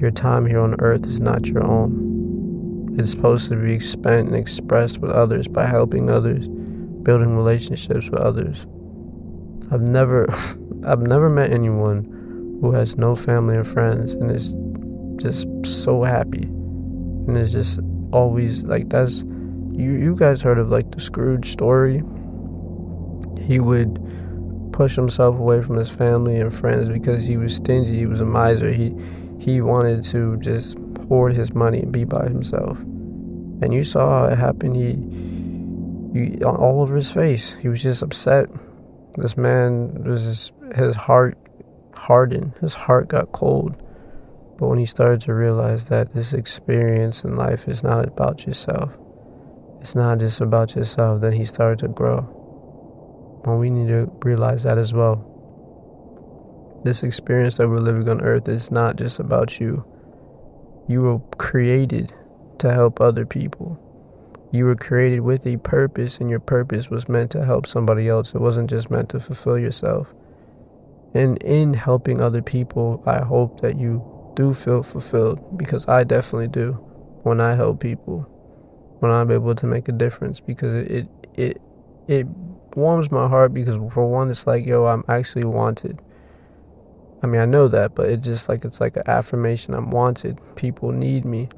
your 0.00 0.10
time 0.10 0.46
here 0.46 0.60
on 0.60 0.76
earth 0.80 1.06
is 1.06 1.20
not 1.20 1.46
your 1.46 1.64
own. 1.64 2.96
It's 2.98 3.10
supposed 3.10 3.48
to 3.50 3.56
be 3.56 3.80
spent 3.80 4.28
and 4.28 4.36
expressed 4.36 4.98
with 4.98 5.10
others 5.10 5.48
by 5.48 5.66
helping 5.66 6.10
others, 6.10 6.48
building 6.48 7.36
relationships 7.36 8.10
with 8.10 8.20
others. 8.20 8.66
I've 9.70 9.82
never 9.82 10.26
I've 10.86 11.00
never 11.00 11.28
met 11.28 11.50
anyone 11.50 12.58
who 12.60 12.72
has 12.72 12.96
no 12.96 13.14
family 13.14 13.56
or 13.56 13.64
friends 13.64 14.14
and 14.14 14.30
is 14.30 14.54
just 15.16 15.46
so 15.64 16.02
happy 16.02 16.42
and 16.42 17.36
is 17.36 17.52
just 17.52 17.80
always 18.12 18.64
like 18.64 18.88
that's 18.88 19.22
you 19.22 19.92
you 19.92 20.16
guys 20.16 20.40
heard 20.42 20.58
of 20.58 20.70
like 20.70 20.90
the 20.92 21.00
Scrooge 21.00 21.46
story. 21.46 22.02
He 23.40 23.60
would 23.60 23.98
push 24.72 24.94
himself 24.94 25.38
away 25.38 25.62
from 25.62 25.76
his 25.76 25.94
family 25.94 26.36
and 26.38 26.52
friends 26.52 26.88
because 26.88 27.24
he 27.24 27.36
was 27.36 27.56
stingy, 27.56 27.96
he 27.96 28.06
was 28.06 28.20
a 28.20 28.26
miser. 28.26 28.70
He 28.70 28.94
he 29.38 29.60
wanted 29.60 30.02
to 30.04 30.36
just 30.38 30.78
hoard 31.08 31.32
his 31.32 31.54
money 31.54 31.80
and 31.80 31.92
be 31.92 32.04
by 32.04 32.24
himself. 32.24 32.80
And 32.80 33.72
you 33.72 33.84
saw 33.84 34.26
it 34.28 34.36
happen. 34.36 34.74
He, 34.74 34.98
you, 36.18 36.44
all 36.44 36.82
over 36.82 36.96
his 36.96 37.12
face, 37.12 37.54
he 37.54 37.68
was 37.68 37.82
just 37.82 38.02
upset. 38.02 38.48
This 39.16 39.36
man 39.36 40.04
was 40.04 40.24
just, 40.24 40.54
his 40.76 40.96
heart 40.96 41.38
hardened. 41.94 42.56
His 42.60 42.74
heart 42.74 43.08
got 43.08 43.32
cold. 43.32 43.82
But 44.58 44.68
when 44.68 44.78
he 44.78 44.86
started 44.86 45.20
to 45.22 45.34
realize 45.34 45.88
that 45.88 46.12
this 46.12 46.32
experience 46.32 47.24
in 47.24 47.36
life 47.36 47.68
is 47.68 47.84
not 47.84 48.06
about 48.06 48.46
yourself, 48.46 48.96
it's 49.80 49.94
not 49.94 50.18
just 50.18 50.40
about 50.40 50.74
yourself, 50.74 51.20
then 51.20 51.32
he 51.32 51.44
started 51.44 51.78
to 51.80 51.88
grow. 51.88 53.42
And 53.44 53.60
we 53.60 53.70
need 53.70 53.88
to 53.88 54.10
realize 54.24 54.64
that 54.64 54.78
as 54.78 54.92
well. 54.92 55.27
This 56.88 57.02
experience 57.02 57.58
that 57.58 57.68
we're 57.68 57.80
living 57.80 58.08
on 58.08 58.22
earth 58.22 58.48
is 58.48 58.70
not 58.70 58.96
just 58.96 59.20
about 59.20 59.60
you. 59.60 59.84
You 60.88 61.02
were 61.02 61.18
created 61.36 62.14
to 62.60 62.72
help 62.72 62.98
other 62.98 63.26
people. 63.26 63.78
You 64.52 64.64
were 64.64 64.74
created 64.74 65.20
with 65.20 65.46
a 65.46 65.58
purpose, 65.58 66.18
and 66.18 66.30
your 66.30 66.40
purpose 66.40 66.88
was 66.88 67.06
meant 67.06 67.30
to 67.32 67.44
help 67.44 67.66
somebody 67.66 68.08
else. 68.08 68.34
It 68.34 68.40
wasn't 68.40 68.70
just 68.70 68.90
meant 68.90 69.10
to 69.10 69.20
fulfill 69.20 69.58
yourself. 69.58 70.14
And 71.12 71.36
in 71.42 71.74
helping 71.74 72.22
other 72.22 72.40
people, 72.40 73.02
I 73.04 73.22
hope 73.22 73.60
that 73.60 73.78
you 73.78 74.02
do 74.34 74.54
feel 74.54 74.82
fulfilled 74.82 75.58
because 75.58 75.86
I 75.88 76.04
definitely 76.04 76.48
do 76.48 76.72
when 77.22 77.38
I 77.38 77.54
help 77.54 77.80
people, 77.80 78.20
when 79.00 79.12
I'm 79.12 79.30
able 79.30 79.54
to 79.54 79.66
make 79.66 79.90
a 79.90 79.92
difference 79.92 80.40
because 80.40 80.72
it 80.72 80.90
it 80.90 81.08
it, 81.34 81.60
it 82.06 82.26
warms 82.76 83.12
my 83.12 83.28
heart 83.28 83.52
because 83.52 83.76
for 83.92 84.10
one 84.10 84.30
it's 84.30 84.46
like 84.46 84.64
yo 84.64 84.86
I'm 84.86 85.04
actually 85.06 85.44
wanted. 85.44 86.00
I 87.22 87.26
mean 87.26 87.40
I 87.40 87.46
know 87.46 87.68
that, 87.68 87.94
but 87.94 88.08
it 88.08 88.22
just 88.22 88.48
like 88.48 88.64
it's 88.64 88.80
like 88.80 88.96
an 88.96 89.04
affirmation 89.06 89.74
I'm 89.74 89.90
wanted. 89.90 90.40
People 90.56 90.92
need 90.92 91.24
me. 91.24 91.48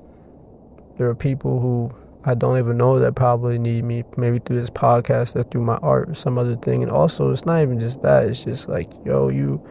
There 0.96 1.08
are 1.08 1.14
people 1.14 1.60
who 1.60 1.90
I 2.22 2.34
don't 2.34 2.58
even 2.58 2.76
know 2.76 2.98
that 2.98 3.14
probably 3.14 3.58
need 3.58 3.84
me, 3.84 4.04
maybe 4.18 4.40
through 4.40 4.60
this 4.60 4.68
podcast 4.68 5.36
or 5.36 5.42
through 5.42 5.64
my 5.64 5.76
art 5.76 6.10
or 6.10 6.14
some 6.14 6.36
other 6.36 6.54
thing. 6.54 6.82
And 6.82 6.92
also, 6.92 7.30
it's 7.30 7.46
not 7.46 7.62
even 7.62 7.80
just 7.80 8.02
that. 8.02 8.26
It's 8.26 8.44
just 8.44 8.68
like, 8.68 8.90
yo, 9.06 9.28
you, 9.28 9.66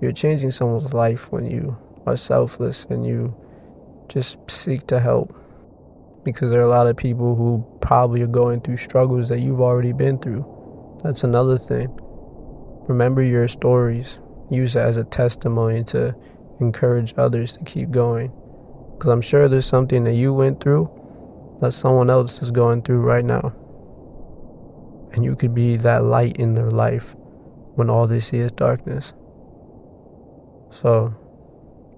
you're 0.00 0.12
changing 0.12 0.52
someone's 0.52 0.94
life 0.94 1.30
when 1.30 1.44
you 1.44 1.76
are 2.06 2.16
selfless 2.16 2.86
and 2.86 3.04
you 3.04 3.36
just 4.08 4.38
seek 4.50 4.86
to 4.86 5.00
help. 5.00 5.36
Because 6.24 6.50
there 6.50 6.60
are 6.60 6.64
a 6.64 6.68
lot 6.68 6.86
of 6.86 6.96
people 6.96 7.34
who 7.34 7.62
probably 7.82 8.22
are 8.22 8.26
going 8.26 8.62
through 8.62 8.78
struggles 8.78 9.28
that 9.28 9.40
you've 9.40 9.60
already 9.60 9.92
been 9.92 10.18
through. 10.18 10.46
That's 11.04 11.24
another 11.24 11.58
thing. 11.58 11.94
Remember 12.88 13.20
your 13.20 13.48
stories. 13.48 14.21
Use 14.52 14.76
it 14.76 14.80
as 14.80 14.98
a 14.98 15.04
testimony 15.04 15.82
to 15.84 16.14
encourage 16.60 17.14
others 17.16 17.56
to 17.56 17.64
keep 17.64 17.90
going. 17.90 18.30
Because 18.92 19.10
I'm 19.10 19.22
sure 19.22 19.48
there's 19.48 19.66
something 19.66 20.04
that 20.04 20.12
you 20.12 20.34
went 20.34 20.60
through 20.60 20.90
that 21.60 21.72
someone 21.72 22.10
else 22.10 22.42
is 22.42 22.50
going 22.50 22.82
through 22.82 23.00
right 23.00 23.24
now. 23.24 23.54
And 25.14 25.24
you 25.24 25.36
could 25.36 25.54
be 25.54 25.76
that 25.76 26.04
light 26.04 26.36
in 26.36 26.54
their 26.54 26.70
life 26.70 27.14
when 27.76 27.88
all 27.88 28.06
they 28.06 28.20
see 28.20 28.38
is 28.38 28.52
darkness. 28.52 29.14
So, 30.70 31.14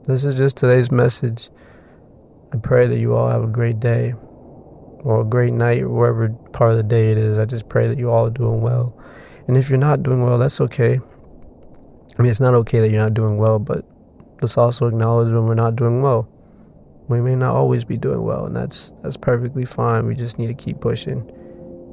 this 0.04 0.24
is 0.24 0.38
just 0.38 0.56
today's 0.56 0.92
message. 0.92 1.50
I 2.52 2.58
pray 2.58 2.86
that 2.86 2.98
you 2.98 3.16
all 3.16 3.28
have 3.28 3.42
a 3.42 3.48
great 3.48 3.80
day 3.80 4.14
or 5.00 5.22
a 5.22 5.24
great 5.24 5.54
night, 5.54 5.90
wherever 5.90 6.28
part 6.52 6.70
of 6.70 6.76
the 6.76 6.84
day 6.84 7.10
it 7.10 7.18
is. 7.18 7.40
I 7.40 7.46
just 7.46 7.68
pray 7.68 7.88
that 7.88 7.98
you 7.98 8.10
all 8.10 8.26
are 8.26 8.30
doing 8.30 8.60
well. 8.60 8.96
And 9.48 9.56
if 9.56 9.70
you're 9.70 9.78
not 9.78 10.04
doing 10.04 10.22
well, 10.22 10.38
that's 10.38 10.60
okay. 10.60 11.00
I 12.16 12.22
mean, 12.22 12.30
it's 12.30 12.40
not 12.40 12.54
okay 12.54 12.80
that 12.80 12.90
you're 12.90 13.02
not 13.02 13.14
doing 13.14 13.38
well, 13.38 13.58
but 13.58 13.84
let's 14.40 14.56
also 14.56 14.86
acknowledge 14.86 15.32
when 15.32 15.46
we're 15.46 15.54
not 15.54 15.74
doing 15.74 16.02
well. 16.02 16.28
We 17.08 17.20
may 17.20 17.34
not 17.34 17.54
always 17.54 17.84
be 17.84 17.96
doing 17.96 18.22
well 18.22 18.46
and 18.46 18.56
that's 18.56 18.90
that's 19.02 19.16
perfectly 19.16 19.64
fine. 19.64 20.06
We 20.06 20.14
just 20.14 20.38
need 20.38 20.48
to 20.48 20.54
keep 20.54 20.80
pushing 20.80 21.20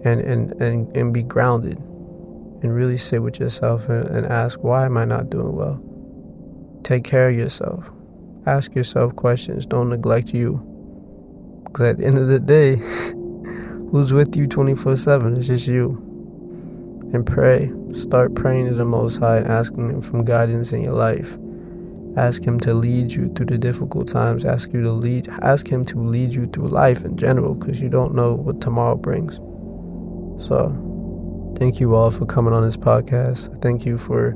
and 0.06 0.22
and 0.22 0.52
and, 0.62 0.96
and 0.96 1.14
be 1.14 1.24
grounded 1.24 1.78
and 1.78 2.74
really 2.74 2.98
sit 2.98 3.22
with 3.22 3.40
yourself 3.40 3.90
and, 3.90 4.08
and 4.08 4.26
ask 4.26 4.64
why 4.64 4.86
am 4.86 4.98
i 4.98 5.06
not 5.06 5.30
doing 5.30 5.56
well? 5.56 5.82
Take 6.84 7.04
care 7.04 7.30
of 7.30 7.36
yourself. 7.36 7.92
Ask 8.46 8.76
yourself 8.76 9.16
questions. 9.16 9.66
Don't 9.66 9.90
neglect 9.90 10.34
you. 10.34 10.68
Because 11.66 11.90
at 11.90 11.98
the 11.98 12.06
end 12.06 12.18
of 12.18 12.28
the 12.28 12.40
day 12.40 12.76
who's 13.92 14.14
with 14.14 14.36
you 14.36 14.48
24-7 14.48 15.38
it's 15.38 15.48
just 15.48 15.68
you 15.68 16.11
and 17.14 17.26
pray 17.26 17.72
start 17.94 18.34
praying 18.36 18.68
to 18.68 18.76
the 18.76 18.86
most 18.86 19.18
high 19.18 19.38
and 19.38 19.48
asking 19.48 19.90
him 19.90 20.02
for 20.02 20.24
guidance 20.24 20.74
in 20.74 20.82
your 20.82 20.94
life 20.94 21.38
Ask 22.18 22.44
him 22.44 22.60
to 22.62 22.74
lead 22.74 23.14
you 23.14 23.32
through 23.34 23.46
the 23.46 23.58
difficult 23.58 24.10
times. 24.10 24.44
Ask 24.44 24.74
you 24.74 24.82
to 24.84 24.92
lead 24.92 25.30
ask 25.44 25.66
him 25.66 25.86
to 25.86 26.00
lead 26.00 26.34
you 26.34 26.46
through 26.48 26.68
life 26.68 27.06
in 27.06 27.16
general 27.16 27.56
because 27.56 27.82
you 27.82 27.88
don't 27.88 28.14
know 28.14 28.34
what 28.34 28.60
tomorrow 28.60 28.98
brings. 28.98 29.38
So, 30.44 31.54
thank 31.58 31.80
you 31.80 31.96
all 31.96 32.12
for 32.12 32.26
coming 32.26 32.54
on 32.54 32.64
this 32.64 32.76
podcast. 32.76 33.62
Thank 33.62 33.86
you 33.86 33.98
for 33.98 34.36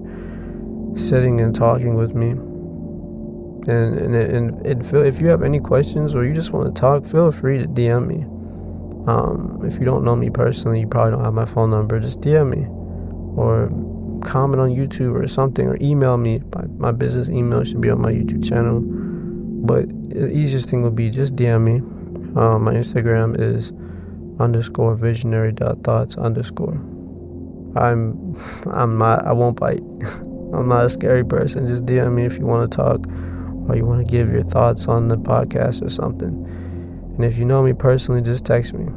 sitting 0.96 1.42
and 1.42 1.54
talking 1.54 1.96
with 1.96 2.16
me. 2.16 2.30
And 3.70 4.00
and 4.00 4.16
and, 4.16 4.66
and 4.66 4.94
if 4.94 5.20
you 5.20 5.28
have 5.28 5.44
any 5.44 5.60
questions 5.60 6.16
or 6.16 6.24
you 6.24 6.34
just 6.34 6.54
want 6.54 6.74
to 6.74 6.80
talk, 6.80 7.06
feel 7.06 7.30
free 7.30 7.58
to 7.58 7.68
DM 7.68 8.08
me. 8.08 8.35
Um, 9.08 9.62
if 9.64 9.80
you 9.80 9.86
don't 9.86 10.04
know 10.04 10.16
me 10.16 10.30
personally, 10.30 10.82
you 10.82 10.88
probably 10.88 11.12
don't 11.12 11.24
have 11.24 11.34
my 11.34 11.46
phone 11.46 11.70
number. 11.70 12.00
Just 12.00 12.22
DM 12.22 12.50
me, 12.56 12.66
or 13.40 13.70
comment 14.26 14.60
on 14.60 14.70
YouTube 14.70 15.14
or 15.14 15.28
something, 15.28 15.68
or 15.68 15.78
email 15.80 16.18
me. 16.18 16.42
My, 16.54 16.66
my 16.78 16.92
business 16.92 17.30
email 17.30 17.64
should 17.64 17.82
be 17.82 17.90
on 17.90 18.02
my 18.02 18.12
YouTube 18.12 18.48
channel. 18.48 18.82
But 18.84 19.88
the 20.10 20.30
easiest 20.32 20.70
thing 20.70 20.82
would 20.84 20.96
be 20.96 21.10
just 21.10 21.36
DM 21.36 21.64
me. 21.64 21.78
Um, 22.40 22.64
my 22.64 22.74
Instagram 22.74 23.40
is 23.40 23.72
underscore 24.40 24.96
visionary 24.96 25.52
dot 25.52 25.84
thoughts 25.84 26.18
underscore. 26.18 26.76
I'm 27.76 28.36
I'm 28.72 28.98
not 28.98 29.26
I 29.26 29.34
won't 29.34 29.60
bite. 29.60 29.82
I'm 30.54 30.68
not 30.70 30.86
a 30.86 30.90
scary 30.90 31.26
person. 31.26 31.68
Just 31.68 31.86
DM 31.86 32.14
me 32.14 32.26
if 32.26 32.38
you 32.38 32.46
want 32.46 32.72
to 32.72 32.76
talk 32.76 33.06
or 33.68 33.76
you 33.76 33.86
want 33.86 34.06
to 34.06 34.12
give 34.12 34.32
your 34.32 34.44
thoughts 34.44 34.88
on 34.88 35.08
the 35.08 35.18
podcast 35.18 35.84
or 35.84 35.90
something. 35.90 36.34
And 37.16 37.24
if 37.24 37.38
you 37.38 37.46
know 37.46 37.64
me 37.64 37.74
personally, 37.74 38.22
just 38.22 38.46
text 38.46 38.74
me. 38.74 38.88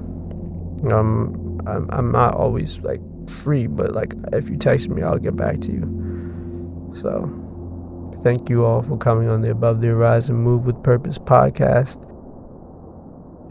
Um, 0.93 1.61
I'm 1.67 1.89
I'm 1.91 2.13
not 2.13 2.35
always 2.35 2.81
like 2.81 3.01
free, 3.31 3.67
but 3.67 3.93
like 3.93 4.15
if 4.33 4.51
you 4.51 4.57
text 4.57 4.89
me, 4.91 5.03
I'll 5.03 5.19
get 5.19 5.37
back 5.37 5.61
to 5.61 5.73
you. 5.73 6.93
So, 6.95 8.11
thank 8.23 8.49
you 8.49 8.65
all 8.65 8.83
for 8.83 8.97
coming 8.97 9.29
on 9.29 9.43
the 9.43 9.51
Above 9.51 9.81
the 9.81 9.89
Horizon 9.89 10.37
Move 10.37 10.67
with 10.67 10.83
Purpose 10.83 11.19
podcast. 11.19 12.05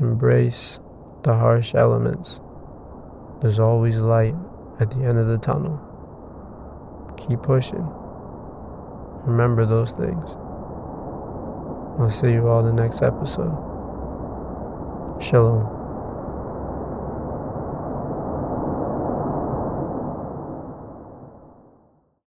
Embrace 0.01 0.79
the 1.23 1.33
harsh 1.33 1.73
elements. 1.73 2.41
There's 3.41 3.59
always 3.59 3.99
light 3.99 4.35
at 4.79 4.91
the 4.91 5.05
end 5.05 5.17
of 5.17 5.27
the 5.27 5.37
tunnel. 5.37 5.79
Keep 7.17 7.43
pushing. 7.43 7.87
Remember 9.25 9.65
those 9.65 9.91
things. 9.91 10.35
I'll 11.99 12.09
see 12.09 12.33
you 12.33 12.47
all 12.47 12.65
in 12.65 12.75
the 12.75 12.81
next 12.83 13.01
episode. 13.01 13.66
Shalom. 15.19 15.76